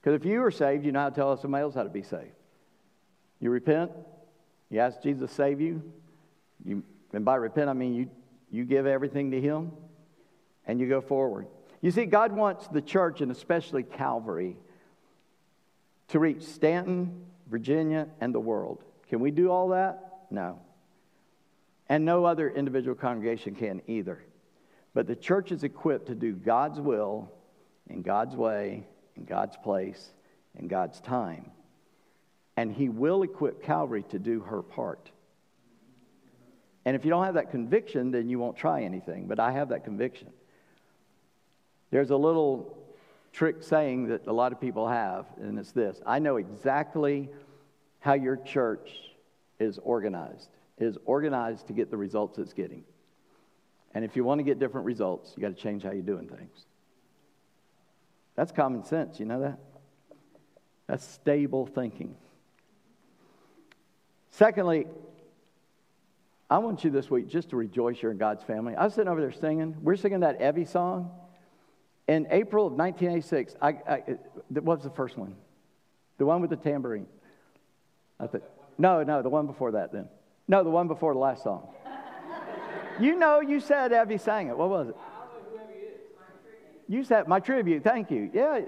Because 0.00 0.14
if 0.14 0.24
you 0.24 0.42
are 0.44 0.50
saved, 0.52 0.84
you 0.84 0.92
know 0.92 1.00
how 1.00 1.08
to 1.08 1.14
tell 1.14 1.36
somebody 1.36 1.62
else 1.62 1.74
how 1.74 1.82
to 1.82 1.88
be 1.88 2.02
saved. 2.02 2.30
You 3.40 3.50
repent, 3.50 3.90
you 4.70 4.78
ask 4.78 5.02
Jesus 5.02 5.28
to 5.28 5.34
save 5.34 5.60
you, 5.60 5.82
you, 6.64 6.84
and 7.12 7.24
by 7.24 7.36
repent, 7.36 7.68
I 7.68 7.72
mean 7.72 7.94
you, 7.94 8.10
you 8.50 8.64
give 8.64 8.86
everything 8.86 9.32
to 9.32 9.40
Him, 9.40 9.72
and 10.66 10.78
you 10.78 10.88
go 10.88 11.00
forward. 11.00 11.46
You 11.80 11.90
see, 11.90 12.06
God 12.06 12.32
wants 12.32 12.66
the 12.68 12.82
church, 12.82 13.20
and 13.20 13.30
especially 13.30 13.82
Calvary, 13.82 14.56
to 16.08 16.18
reach 16.18 16.42
Staunton, 16.42 17.24
Virginia, 17.48 18.08
and 18.20 18.34
the 18.34 18.40
world. 18.40 18.82
Can 19.08 19.20
we 19.20 19.30
do 19.30 19.50
all 19.50 19.68
that? 19.68 20.24
No. 20.30 20.58
And 21.88 22.04
no 22.04 22.24
other 22.24 22.50
individual 22.50 22.94
congregation 22.94 23.54
can 23.54 23.82
either. 23.86 24.22
But 24.94 25.06
the 25.06 25.16
church 25.16 25.52
is 25.52 25.64
equipped 25.64 26.06
to 26.06 26.14
do 26.14 26.32
God's 26.32 26.80
will 26.80 27.30
in 27.88 28.02
God's 28.02 28.34
way, 28.36 28.86
in 29.16 29.24
God's 29.24 29.56
place, 29.56 30.10
in 30.58 30.68
God's 30.68 31.00
time. 31.00 31.50
And 32.56 32.72
He 32.72 32.88
will 32.88 33.22
equip 33.22 33.62
Calvary 33.62 34.02
to 34.10 34.18
do 34.18 34.40
her 34.40 34.62
part. 34.62 35.10
And 36.84 36.96
if 36.96 37.04
you 37.04 37.10
don't 37.10 37.24
have 37.24 37.34
that 37.34 37.50
conviction, 37.50 38.10
then 38.10 38.28
you 38.28 38.38
won't 38.38 38.56
try 38.56 38.82
anything. 38.82 39.26
But 39.26 39.38
I 39.38 39.52
have 39.52 39.68
that 39.68 39.84
conviction. 39.84 40.28
There's 41.90 42.10
a 42.10 42.16
little 42.16 42.76
trick 43.32 43.62
saying 43.62 44.08
that 44.08 44.26
a 44.26 44.32
lot 44.32 44.52
of 44.52 44.60
people 44.60 44.88
have, 44.88 45.26
and 45.40 45.58
it's 45.58 45.72
this 45.72 46.00
I 46.06 46.18
know 46.18 46.36
exactly 46.36 47.28
how 48.00 48.14
your 48.14 48.36
church 48.36 48.90
is 49.58 49.78
organized 49.82 50.50
is 50.80 50.98
organized 51.04 51.66
to 51.66 51.72
get 51.72 51.90
the 51.90 51.96
results 51.96 52.38
it's 52.38 52.52
getting. 52.52 52.84
And 53.94 54.04
if 54.04 54.16
you 54.16 54.24
want 54.24 54.38
to 54.38 54.44
get 54.44 54.58
different 54.58 54.86
results, 54.86 55.32
you 55.36 55.40
got 55.40 55.48
to 55.48 55.60
change 55.60 55.82
how 55.82 55.90
you're 55.90 56.02
doing 56.02 56.28
things. 56.28 56.66
That's 58.36 58.52
common 58.52 58.84
sense, 58.84 59.18
you 59.18 59.26
know 59.26 59.40
that? 59.40 59.58
That's 60.86 61.04
stable 61.04 61.66
thinking. 61.66 62.14
Secondly, 64.30 64.86
I 66.48 66.58
want 66.58 66.84
you 66.84 66.90
this 66.90 67.10
week 67.10 67.28
just 67.28 67.50
to 67.50 67.56
rejoice 67.56 68.00
you're 68.00 68.12
in 68.12 68.18
God's 68.18 68.44
family. 68.44 68.74
I 68.74 68.84
was 68.84 68.94
sitting 68.94 69.08
over 69.08 69.20
there 69.20 69.32
singing. 69.32 69.76
We're 69.82 69.96
singing 69.96 70.20
that 70.20 70.40
Evie 70.40 70.64
song. 70.64 71.10
In 72.08 72.26
April 72.30 72.66
of 72.66 72.72
1986, 72.72 73.54
I, 73.60 73.68
I, 73.68 74.02
what 74.48 74.78
was 74.78 74.82
the 74.82 74.90
first 74.90 75.18
one? 75.18 75.36
The 76.16 76.24
one 76.24 76.40
with 76.40 76.50
the 76.50 76.56
tambourine. 76.56 77.06
I 78.18 78.26
think, 78.26 78.42
no, 78.78 79.02
no, 79.02 79.22
the 79.22 79.28
one 79.28 79.46
before 79.46 79.72
that 79.72 79.92
then. 79.92 80.08
No, 80.48 80.64
the 80.64 80.70
one 80.70 80.88
before 80.88 81.12
the 81.12 81.20
last 81.20 81.42
song. 81.42 81.68
you 83.00 83.18
know, 83.18 83.40
you 83.40 83.60
said 83.60 83.92
Evie 83.92 84.16
sang 84.16 84.48
it. 84.48 84.56
What 84.56 84.70
was 84.70 84.88
it? 84.88 84.96
You 86.88 87.04
said 87.04 87.28
my 87.28 87.38
tribute. 87.38 87.84
Thank 87.84 88.10
you. 88.10 88.30
Yeah, 88.32 88.62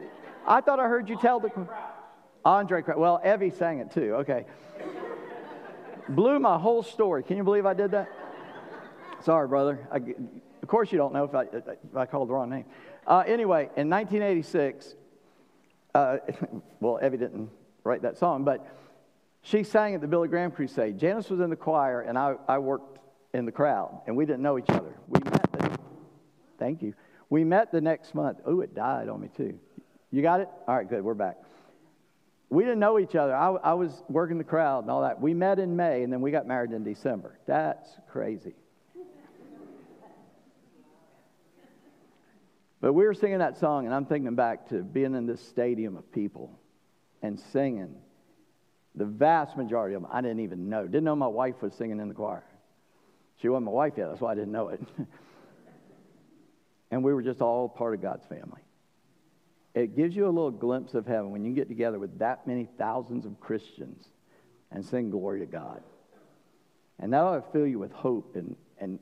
I 0.46 0.61
thought 0.61 0.79
I 0.79 0.87
heard 0.87 1.09
you 1.09 1.16
tell 1.16 1.40
the 1.40 1.50
Andraé. 2.44 2.96
Well, 2.96 3.20
Evie 3.24 3.50
sang 3.50 3.79
it 3.79 3.90
too. 3.90 4.16
Okay. 4.16 4.44
Blew 6.11 6.38
my 6.38 6.59
whole 6.59 6.83
story. 6.83 7.22
Can 7.22 7.38
you 7.38 7.44
believe 7.44 7.64
I 7.64 7.72
did 7.72 7.92
that? 7.92 8.11
Sorry, 9.22 9.48
brother. 9.48 9.88
I, 9.90 10.00
course, 10.71 10.93
you 10.93 10.99
don't 10.99 11.13
know 11.13 11.25
if 11.25 11.35
I, 11.35 11.43
if 11.53 11.97
I 11.97 12.07
called 12.07 12.29
the 12.29 12.33
wrong 12.33 12.49
name. 12.49 12.65
Uh, 13.07 13.25
anyway, 13.27 13.69
in 13.77 13.91
1986, 13.91 14.95
uh, 15.95 16.19
well, 16.81 16.99
Evie 17.05 17.19
didn't 17.19 17.51
write 17.85 18.03
that 18.03 18.17
song, 18.17 18.45
but 18.45 18.67
she 19.43 19.65
sang 19.65 19.95
at 19.95 20.01
the 20.01 20.07
Billy 20.07 20.29
Graham 20.29 20.51
Crusade. 20.51 20.99
Janice 20.99 21.29
was 21.29 21.41
in 21.41 21.51
the 21.51 21.57
choir, 21.57 22.03
and 22.03 22.17
I, 22.17 22.37
I 22.49 22.59
worked 22.59 22.99
in 23.35 23.45
the 23.45 23.53
crowd, 23.53 24.01
and 24.07 24.17
we 24.17 24.25
didn't 24.25 24.43
know 24.43 24.59
each 24.59 24.71
other. 24.71 24.95
We 25.09 25.21
met. 25.25 25.53
The, 25.53 25.79
thank 26.59 26.83
you. 26.83 26.95
We 27.29 27.45
met 27.45 27.73
the 27.73 27.81
next 27.81 28.15
month. 28.15 28.39
Oh, 28.47 28.61
it 28.61 28.75
died 28.75 29.09
on 29.09 29.21
me 29.21 29.29
too. 29.37 29.59
You 30.11 30.23
got 30.23 30.41
it? 30.41 30.49
All 30.67 30.77
right, 30.77 30.89
good. 30.89 31.03
We're 31.03 31.15
back. 31.15 31.37
We 32.49 32.65
didn't 32.65 32.81
know 32.81 32.99
each 32.99 33.15
other. 33.15 33.35
I, 33.35 33.51
I 33.51 33.75
was 33.75 34.03
working 34.09 34.37
the 34.37 34.45
crowd 34.45 34.83
and 34.85 34.91
all 34.91 35.03
that. 35.03 35.21
We 35.21 35.35
met 35.35 35.59
in 35.59 35.77
May, 35.77 36.03
and 36.03 36.13
then 36.13 36.21
we 36.21 36.33
got 36.33 36.47
married 36.47 36.73
in 36.73 36.83
December. 36.83 37.39
That's 37.47 37.89
crazy. 38.11 38.55
But 42.81 42.95
we 42.95 43.05
were 43.05 43.14
singing 43.14 43.38
that 43.38 43.59
song, 43.59 43.87
and 43.87 43.95
I'm 43.95 44.07
thinking 44.07 44.35
back 44.35 44.69
to 44.71 44.83
being 44.83 45.14
in 45.14 45.27
this 45.27 45.40
stadium 45.47 45.97
of 45.97 46.11
people 46.12 46.59
and 47.23 47.38
singing 47.38 47.95
the 48.95 49.05
vast 49.05 49.57
majority 49.57 49.95
of 49.95 50.03
them 50.03 50.11
I 50.12 50.21
didn't 50.21 50.40
even 50.40 50.69
know. 50.69 50.85
Didn't 50.85 51.05
know 51.05 51.14
my 51.14 51.27
wife 51.27 51.61
was 51.61 51.75
singing 51.75 52.01
in 52.01 52.09
the 52.09 52.14
choir. 52.14 52.45
She 53.40 53.49
wasn't 53.49 53.66
my 53.66 53.73
wife 53.73 53.95
yet, 53.97 54.09
that's 54.09 54.21
why 54.21 54.33
I 54.33 54.35
didn't 54.35 54.53
know 54.53 54.69
it. 54.69 54.81
and 56.90 57.05
we 57.05 57.12
were 57.14 57.23
just 57.23 57.40
all 57.40 57.69
part 57.69 57.95
of 57.95 58.03
God's 58.03 58.27
family. 58.27 58.62
It 59.75 59.95
gives 59.95 60.16
you 60.16 60.27
a 60.27 60.29
little 60.29 60.51
glimpse 60.51 60.95
of 60.95 61.07
heaven 61.07 61.31
when 61.31 61.45
you 61.45 61.53
get 61.53 61.69
together 61.69 61.99
with 61.99 62.19
that 62.19 62.47
many 62.47 62.69
thousands 62.77 63.25
of 63.25 63.38
Christians 63.40 64.05
and 64.73 64.85
sing 64.85 65.11
glory 65.11 65.40
to 65.40 65.47
God. 65.47 65.83
And 66.99 67.12
that 67.12 67.23
ought 67.23 67.37
to 67.37 67.53
fill 67.53 67.66
you 67.66 67.79
with 67.79 67.93
hope. 67.93 68.37
And, 68.37 68.57
and 68.79 68.99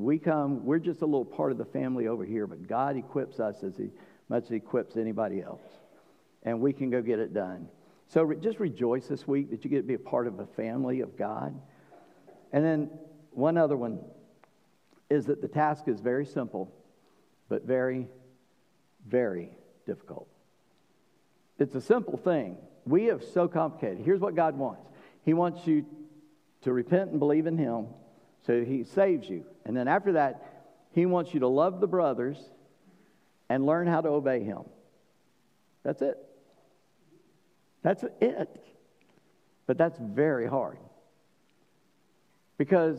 we 0.00 0.18
come, 0.18 0.64
we're 0.64 0.78
just 0.78 1.02
a 1.02 1.06
little 1.06 1.24
part 1.24 1.52
of 1.52 1.58
the 1.58 1.64
family 1.64 2.08
over 2.08 2.24
here, 2.24 2.46
but 2.46 2.66
God 2.66 2.96
equips 2.96 3.40
us 3.40 3.62
as 3.62 3.76
he, 3.76 3.90
much 4.28 4.44
as 4.44 4.48
he 4.50 4.56
equips 4.56 4.96
anybody 4.96 5.42
else. 5.42 5.62
And 6.42 6.60
we 6.60 6.72
can 6.72 6.90
go 6.90 7.00
get 7.00 7.18
it 7.18 7.32
done. 7.32 7.68
So 8.08 8.22
re- 8.22 8.36
just 8.36 8.60
rejoice 8.60 9.06
this 9.06 9.26
week 9.26 9.50
that 9.50 9.64
you 9.64 9.70
get 9.70 9.78
to 9.78 9.82
be 9.82 9.94
a 9.94 9.98
part 9.98 10.26
of 10.26 10.40
a 10.40 10.46
family 10.46 11.00
of 11.00 11.16
God. 11.16 11.58
And 12.52 12.64
then 12.64 12.90
one 13.30 13.56
other 13.56 13.76
one 13.76 14.00
is 15.10 15.26
that 15.26 15.40
the 15.40 15.48
task 15.48 15.88
is 15.88 16.00
very 16.00 16.26
simple, 16.26 16.72
but 17.48 17.64
very, 17.64 18.08
very 19.06 19.50
difficult. 19.86 20.28
It's 21.58 21.74
a 21.74 21.80
simple 21.80 22.16
thing. 22.16 22.56
We 22.84 23.04
have 23.04 23.22
so 23.22 23.48
complicated. 23.48 24.04
Here's 24.04 24.20
what 24.20 24.34
God 24.34 24.56
wants 24.56 24.88
He 25.24 25.34
wants 25.34 25.66
you 25.66 25.86
to 26.62 26.72
repent 26.72 27.10
and 27.10 27.18
believe 27.18 27.46
in 27.46 27.56
Him 27.56 27.86
so 28.46 28.64
He 28.64 28.84
saves 28.84 29.28
you. 29.28 29.44
And 29.64 29.76
then 29.76 29.88
after 29.88 30.12
that, 30.12 30.42
He 30.92 31.06
wants 31.06 31.34
you 31.34 31.40
to 31.40 31.48
love 31.48 31.80
the 31.80 31.86
brothers 31.86 32.38
and 33.48 33.66
learn 33.66 33.86
how 33.86 34.00
to 34.00 34.08
obey 34.08 34.42
Him. 34.42 34.62
That's 35.82 36.02
it. 36.02 36.18
That's 37.82 38.04
it. 38.20 38.64
But 39.66 39.78
that's 39.78 39.98
very 39.98 40.46
hard. 40.46 40.78
Because 42.58 42.98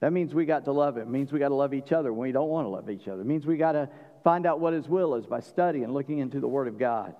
that 0.00 0.12
means 0.12 0.34
we 0.34 0.44
got 0.44 0.64
to 0.66 0.72
love 0.72 0.96
Him. 0.96 1.08
It 1.08 1.10
means 1.10 1.32
we 1.32 1.38
got 1.38 1.48
to 1.48 1.54
love 1.54 1.74
each 1.74 1.92
other 1.92 2.12
when 2.12 2.28
we 2.28 2.32
don't 2.32 2.48
want 2.48 2.66
to 2.66 2.70
love 2.70 2.90
each 2.90 3.08
other. 3.08 3.22
It 3.22 3.26
means 3.26 3.46
we 3.46 3.56
got 3.56 3.72
to 3.72 3.88
find 4.22 4.46
out 4.46 4.60
what 4.60 4.72
His 4.72 4.88
will 4.88 5.14
is 5.14 5.26
by 5.26 5.40
studying 5.40 5.84
and 5.84 5.94
looking 5.94 6.18
into 6.18 6.40
the 6.40 6.48
Word 6.48 6.68
of 6.68 6.78
God. 6.78 7.14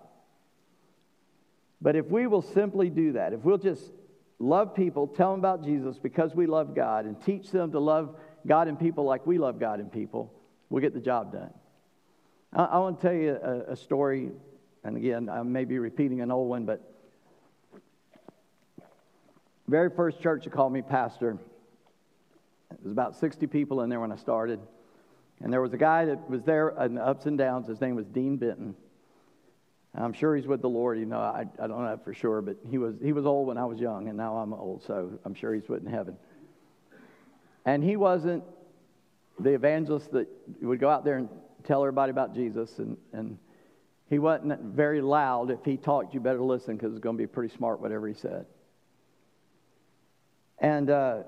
But 1.80 1.96
if 1.96 2.06
we 2.06 2.26
will 2.26 2.42
simply 2.42 2.88
do 2.88 3.12
that, 3.12 3.32
if 3.32 3.40
we'll 3.40 3.58
just 3.58 3.82
love 4.44 4.74
people, 4.74 5.06
tell 5.06 5.32
them 5.32 5.40
about 5.40 5.64
Jesus 5.64 5.98
because 5.98 6.34
we 6.34 6.46
love 6.46 6.74
God, 6.74 7.06
and 7.06 7.20
teach 7.22 7.50
them 7.50 7.72
to 7.72 7.78
love 7.78 8.16
God 8.46 8.68
and 8.68 8.78
people 8.78 9.04
like 9.04 9.26
we 9.26 9.38
love 9.38 9.58
God 9.58 9.80
and 9.80 9.90
people, 9.90 10.32
we'll 10.68 10.82
get 10.82 10.94
the 10.94 11.00
job 11.00 11.32
done. 11.32 11.52
I, 12.52 12.64
I 12.64 12.78
want 12.78 13.00
to 13.00 13.06
tell 13.06 13.16
you 13.16 13.36
a, 13.42 13.72
a 13.72 13.76
story, 13.76 14.30
and 14.84 14.96
again, 14.96 15.28
I 15.28 15.42
may 15.42 15.64
be 15.64 15.78
repeating 15.78 16.20
an 16.20 16.30
old 16.30 16.48
one, 16.48 16.66
but 16.66 16.94
very 19.66 19.90
first 19.90 20.20
church 20.20 20.44
that 20.44 20.52
called 20.52 20.72
me 20.72 20.82
pastor, 20.82 21.38
it 22.70 22.82
was 22.82 22.92
about 22.92 23.16
60 23.16 23.46
people 23.46 23.80
in 23.80 23.88
there 23.88 24.00
when 24.00 24.12
I 24.12 24.16
started. 24.16 24.60
And 25.40 25.52
there 25.52 25.60
was 25.60 25.72
a 25.72 25.78
guy 25.78 26.04
that 26.04 26.28
was 26.28 26.42
there 26.42 26.70
in 26.80 26.94
the 26.94 27.04
ups 27.04 27.26
and 27.26 27.36
downs. 27.36 27.66
His 27.68 27.80
name 27.80 27.96
was 27.96 28.06
Dean 28.06 28.36
Benton. 28.36 28.74
I'm 29.96 30.12
sure 30.12 30.34
he's 30.34 30.46
with 30.46 30.60
the 30.60 30.68
Lord. 30.68 30.98
You 30.98 31.06
know, 31.06 31.18
I, 31.18 31.46
I 31.60 31.66
don't 31.66 31.84
know 31.84 31.98
for 32.02 32.12
sure, 32.12 32.42
but 32.42 32.56
he 32.68 32.78
was, 32.78 32.96
he 33.02 33.12
was 33.12 33.26
old 33.26 33.46
when 33.46 33.58
I 33.58 33.64
was 33.64 33.78
young, 33.78 34.08
and 34.08 34.16
now 34.16 34.36
I'm 34.36 34.52
old, 34.52 34.82
so 34.82 35.18
I'm 35.24 35.34
sure 35.34 35.54
he's 35.54 35.68
with 35.68 35.84
in 35.84 35.90
heaven. 35.90 36.16
And 37.64 37.82
he 37.82 37.96
wasn't 37.96 38.42
the 39.38 39.50
evangelist 39.50 40.12
that 40.12 40.28
would 40.60 40.80
go 40.80 40.88
out 40.88 41.04
there 41.04 41.16
and 41.18 41.28
tell 41.62 41.82
everybody 41.82 42.10
about 42.10 42.34
Jesus, 42.34 42.78
and, 42.78 42.96
and 43.12 43.38
he 44.10 44.18
wasn't 44.18 44.60
very 44.60 45.00
loud. 45.00 45.50
If 45.50 45.64
he 45.64 45.76
talked, 45.76 46.12
you 46.12 46.20
better 46.20 46.42
listen 46.42 46.76
because 46.76 46.92
it's 46.92 47.00
going 47.00 47.16
to 47.16 47.22
be 47.22 47.26
pretty 47.26 47.54
smart, 47.54 47.80
whatever 47.80 48.06
he 48.08 48.14
said. 48.14 48.46
And 50.58 50.90
uh, 50.90 51.22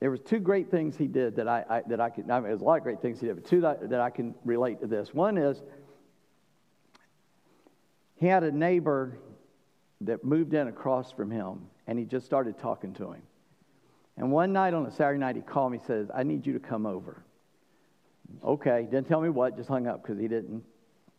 there 0.00 0.10
was 0.10 0.20
two 0.20 0.38
great 0.38 0.70
things 0.70 0.96
he 0.96 1.06
did 1.06 1.36
that 1.36 1.48
I, 1.48 1.64
I 1.68 1.82
that 1.88 2.00
I 2.00 2.10
could. 2.10 2.30
I 2.30 2.38
mean, 2.38 2.48
there's 2.48 2.60
a 2.60 2.64
lot 2.64 2.78
of 2.78 2.84
great 2.84 3.00
things 3.00 3.20
he 3.20 3.26
did, 3.26 3.36
but 3.36 3.46
two 3.46 3.60
that, 3.62 3.90
that 3.90 4.00
I 4.00 4.10
can 4.10 4.34
relate 4.44 4.80
to 4.80 4.86
this. 4.86 5.12
One 5.12 5.36
is 5.36 5.62
he 8.18 8.26
had 8.26 8.42
a 8.44 8.52
neighbor 8.52 9.18
that 10.02 10.24
moved 10.24 10.54
in 10.54 10.68
across 10.68 11.10
from 11.10 11.30
him, 11.30 11.66
and 11.86 11.98
he 11.98 12.04
just 12.04 12.26
started 12.26 12.58
talking 12.58 12.94
to 12.94 13.12
him. 13.12 13.22
And 14.16 14.30
one 14.30 14.52
night 14.52 14.74
on 14.74 14.86
a 14.86 14.90
Saturday 14.90 15.18
night, 15.18 15.36
he 15.36 15.42
called 15.42 15.72
me. 15.72 15.78
Says, 15.86 16.10
"I 16.12 16.22
need 16.22 16.46
you 16.46 16.52
to 16.52 16.60
come 16.60 16.86
over." 16.86 17.22
Okay, 18.44 18.82
didn't 18.90 19.08
tell 19.08 19.20
me 19.20 19.28
what. 19.28 19.56
Just 19.56 19.68
hung 19.68 19.86
up 19.86 20.02
because 20.02 20.18
he 20.18 20.28
didn't. 20.28 20.64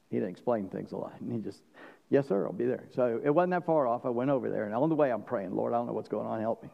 He 0.10 0.18
didn't 0.18 0.32
explain 0.32 0.70
things 0.70 0.92
a 0.92 0.98
lot, 0.98 1.14
and 1.22 1.32
he 1.32 1.40
just, 1.40 1.62
"Yes, 2.10 2.28
sir, 2.28 2.46
I'll 2.46 2.54
be 2.54 2.66
there." 2.66 2.86
So 2.92 3.22
it 3.24 3.30
wasn't 3.30 3.52
that 3.52 3.66
far 3.66 3.88
off. 3.88 4.06
I 4.06 4.10
went 4.10 4.30
over 4.30 4.50
there, 4.50 4.66
and 4.66 4.76
on 4.76 4.90
the 4.90 4.96
way, 4.96 5.12
I'm 5.12 5.24
praying, 5.24 5.56
"Lord, 5.56 5.74
I 5.74 5.78
don't 5.78 5.88
know 5.88 5.94
what's 5.94 6.10
going 6.10 6.28
on. 6.28 6.40
Help 6.40 6.64
me." 6.64 6.70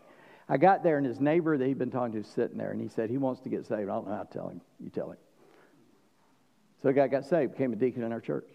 I 0.47 0.57
got 0.57 0.83
there, 0.83 0.97
and 0.97 1.05
his 1.05 1.19
neighbor 1.19 1.57
that 1.57 1.65
he'd 1.65 1.79
been 1.79 1.91
talking 1.91 2.11
to 2.13 2.19
was 2.19 2.27
sitting 2.27 2.57
there, 2.57 2.71
and 2.71 2.79
he 2.79 2.87
said 2.87 3.09
he 3.09 3.17
wants 3.17 3.41
to 3.41 3.49
get 3.49 3.65
saved. 3.65 3.89
I 3.89 3.93
don't 3.93 4.07
know 4.07 4.15
how 4.15 4.23
to 4.23 4.33
tell 4.33 4.47
him. 4.49 4.61
You 4.79 4.89
tell 4.89 5.11
him. 5.11 5.17
So 6.81 6.89
the 6.89 6.93
guy 6.93 7.07
got 7.07 7.25
saved, 7.25 7.53
became 7.53 7.73
a 7.73 7.75
deacon 7.75 8.03
in 8.03 8.11
our 8.11 8.21
church. 8.21 8.47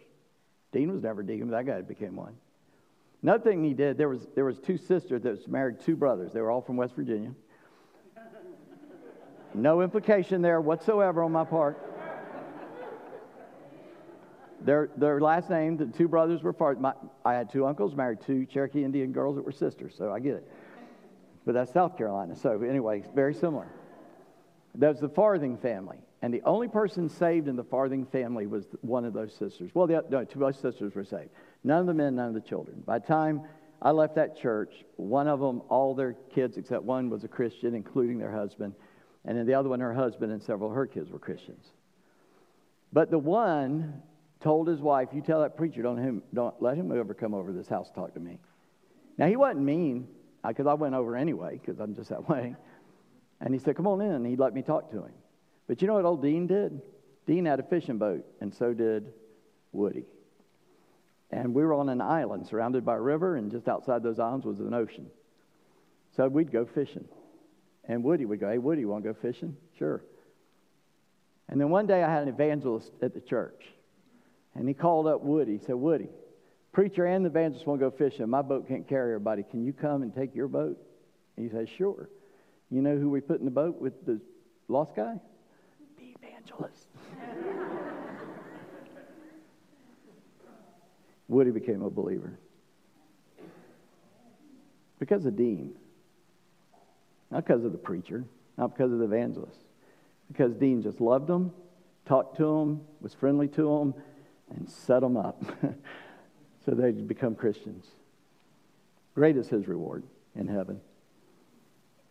Dean 0.73 0.93
was 0.93 1.03
never 1.03 1.23
deacon, 1.23 1.49
but 1.49 1.57
that 1.57 1.67
guy 1.67 1.81
became 1.81 2.17
one. 2.17 2.35
Another 3.23 3.43
thing 3.43 3.65
he 3.65 3.75
did, 3.75 3.99
there 3.99 4.09
was, 4.09 4.27
there 4.35 4.45
was 4.45 4.59
two 4.59 4.77
sisters 4.77 5.23
that 5.23 5.31
was 5.31 5.49
married 5.49 5.81
two 5.81 5.97
brothers. 5.97 6.33
They 6.33 6.41
were 6.41 6.51
all 6.51 6.63
from 6.63 6.77
West 6.77 6.95
Virginia. 6.95 7.33
No 9.53 9.83
implication 9.83 10.43
there 10.43 10.61
whatsoever 10.61 11.25
on 11.25 11.33
my 11.33 11.43
part. 11.43 11.77
Their, 14.61 14.91
their 14.97 15.21
last 15.21 15.51
name, 15.51 15.77
the 15.77 15.87
two 15.87 16.07
brothers 16.07 16.45
were 16.45 16.53
part. 16.53 16.81
My, 16.81 16.93
I 17.25 17.35
had 17.35 17.51
two 17.51 17.67
uncles, 17.67 17.97
married 17.97 18.21
two 18.21 18.47
Cherokee 18.47 18.85
Indian 18.85 19.11
girls 19.11 19.35
that 19.35 19.45
were 19.45 19.51
sisters, 19.51 19.95
so 19.99 20.13
I 20.13 20.21
get 20.21 20.35
it 20.35 20.49
but 21.45 21.55
that's 21.55 21.73
South 21.73 21.97
Carolina. 21.97 22.37
So, 22.37 22.63
anyway, 22.63 23.03
very 23.15 23.35
similar. 23.35 23.67
That 24.77 24.89
was 24.91 25.01
the 25.01 25.09
Farthing 25.09 25.57
family. 25.57 25.99
And 26.23 26.35
the 26.35 26.43
only 26.43 26.69
person 26.69 27.09
saved 27.09 27.49
in 27.49 27.57
the 27.57 27.65
Farthing 27.65 28.05
family 28.05 28.47
was 28.47 28.67
one 28.83 29.05
of 29.05 29.15
those 29.15 29.35
sisters. 29.35 29.71
Well, 29.75 29.87
the, 29.87 30.05
no, 30.11 30.25
two 30.25 30.45
of 30.45 30.53
those 30.53 30.61
sisters 30.61 30.95
were 30.95 31.05
saved. 31.05 31.31
None 31.65 31.81
of 31.81 31.87
the 31.87 31.95
men, 31.95 32.17
none 32.17 32.29
of 32.29 32.35
the 32.35 32.41
children. 32.41 32.83
By 32.85 32.99
the 32.99 33.07
time 33.07 33.43
I 33.81 33.91
left 33.91 34.17
that 34.17 34.37
church, 34.37 34.85
one 34.97 35.29
of 35.29 35.41
them, 35.41 35.63
all 35.71 35.95
their 35.95 36.15
kids 36.35 36.59
except 36.59 36.83
one 36.85 37.09
was 37.09 37.25
a 37.25 37.29
Christian, 37.29 37.75
including 37.75 38.19
their 38.19 38.33
husband. 38.33 38.75
And 39.25 39.37
then 39.37 39.47
the 39.47 39.55
other 39.55 39.71
one, 39.71 39.81
her 39.81 39.95
husband 39.95 40.33
and 40.33 40.43
several 40.43 40.71
of 40.71 40.77
her 40.77 40.87
kids 40.87 41.11
were 41.11 41.19
Christians. 41.19 41.65
But 42.93 43.11
the 43.11 43.19
one 43.19 44.03
told 44.41 44.69
his 44.69 44.81
wife, 44.81 45.09
You 45.13 45.23
tell 45.23 45.41
that 45.41 45.57
preacher, 45.57 45.83
don't, 45.83 45.99
him, 45.99 46.23
don't 46.35 46.61
let 46.61 46.77
him 46.77 46.93
ever 46.93 47.15
come 47.15 47.33
over 47.33 47.53
this 47.53 47.69
house 47.69 47.89
to 47.89 47.95
talk 47.95 48.15
to 48.15 48.21
me. 48.21 48.39
Now, 49.17 49.27
he 49.27 49.37
wasn't 49.37 49.61
mean 49.61 50.09
because 50.47 50.67
I 50.67 50.75
went 50.75 50.95
over 50.95 51.17
anyway, 51.17 51.61
because 51.61 51.81
I'm 51.81 51.95
just 51.95 52.11
that 52.11 52.29
way. 52.29 52.57
And 53.41 53.55
he 53.55 53.61
said, 53.61 53.77
Come 53.77 53.87
on 53.87 54.03
in. 54.03 54.13
And 54.13 54.27
he 54.27 54.37
let 54.37 54.55
me 54.55 54.61
talk 54.61 54.91
to 54.91 54.99
him. 54.99 55.13
But 55.71 55.81
you 55.81 55.87
know 55.87 55.95
what 55.95 56.05
old 56.05 56.21
Dean 56.21 56.49
did? 56.49 56.83
Dean 57.29 57.45
had 57.45 57.61
a 57.61 57.63
fishing 57.63 57.97
boat, 57.97 58.27
and 58.41 58.53
so 58.53 58.75
did 58.75 59.13
Woody. 59.71 60.03
And 61.31 61.55
we 61.55 61.63
were 61.63 61.75
on 61.75 61.89
an 61.89 62.01
island 62.01 62.49
surrounded 62.49 62.85
by 62.85 62.97
a 62.97 63.01
river, 63.01 63.37
and 63.37 63.53
just 63.53 63.69
outside 63.69 64.03
those 64.03 64.19
islands 64.19 64.45
was 64.45 64.59
an 64.59 64.75
ocean. 64.75 65.07
So 66.17 66.27
we'd 66.27 66.51
go 66.51 66.67
fishing. 66.67 67.05
And 67.85 68.03
Woody 68.03 68.25
would 68.25 68.41
go, 68.41 68.51
Hey, 68.51 68.59
Woody, 68.59 68.81
you 68.81 68.89
want 68.89 69.05
to 69.05 69.13
go 69.13 69.19
fishing? 69.23 69.57
Sure. 69.79 70.03
And 71.49 71.61
then 71.61 71.71
one 71.71 71.87
day 71.87 72.03
I 72.03 72.13
had 72.13 72.25
an 72.25 72.29
evangelist 72.31 72.91
at 73.01 73.15
the 73.15 73.21
church. 73.21 73.63
And 74.57 74.67
he 74.67 74.75
called 74.75 75.07
up 75.07 75.23
Woody. 75.23 75.59
He 75.59 75.65
said, 75.65 75.77
Woody, 75.77 76.09
Preacher 76.73 77.07
and 77.07 77.25
the 77.25 77.31
evangelist 77.31 77.65
want 77.65 77.79
to 77.79 77.89
go 77.89 77.97
fishing. 77.97 78.29
My 78.29 78.43
boat 78.43 78.67
can't 78.67 78.89
carry 78.89 79.13
everybody. 79.13 79.45
Can 79.49 79.65
you 79.65 79.73
come 79.73 80.03
and 80.03 80.13
take 80.13 80.35
your 80.35 80.49
boat? 80.49 80.77
And 81.37 81.49
he 81.49 81.57
says, 81.57 81.69
Sure. 81.79 82.11
You 82.71 82.83
know 82.83 82.97
who 82.97 83.09
we 83.09 83.21
put 83.21 83.39
in 83.39 83.45
the 83.45 83.53
boat 83.53 83.81
with 83.81 84.05
the 84.05 84.21
lost 84.67 84.97
guy? 84.97 85.21
Evangelist. 86.51 86.87
Woody 91.29 91.51
became 91.51 91.83
a 91.83 91.91
believer. 91.91 92.39
Because 94.99 95.25
of 95.27 95.37
Dean. 95.37 95.75
Not 97.31 97.47
because 97.47 97.65
of 97.65 97.73
the 97.73 97.79
preacher, 97.79 98.25
not 98.59 98.77
because 98.77 98.93
of 98.93 98.99
the 98.99 99.05
evangelist. 99.05 99.61
Because 100.29 100.55
Dean 100.55 100.83
just 100.83 101.01
loved 101.01 101.29
them, 101.29 101.53
talked 102.07 102.37
to 102.39 102.43
them, 102.43 102.81
was 103.01 103.15
friendly 103.15 103.47
to 103.49 103.63
them, 103.63 103.95
and 104.51 104.69
set 104.69 105.01
them 105.01 105.17
up. 105.17 105.43
so 106.65 106.73
they 106.73 106.91
become 106.91 107.37
Christians. 107.37 107.87
Great 109.15 109.37
is 109.37 109.49
his 109.49 109.69
reward 109.69 110.03
in 110.35 110.49
heaven. 110.49 110.81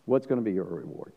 What's 0.05 0.25
going 0.25 0.39
to 0.39 0.45
be 0.45 0.53
your 0.53 0.63
reward? 0.63 1.13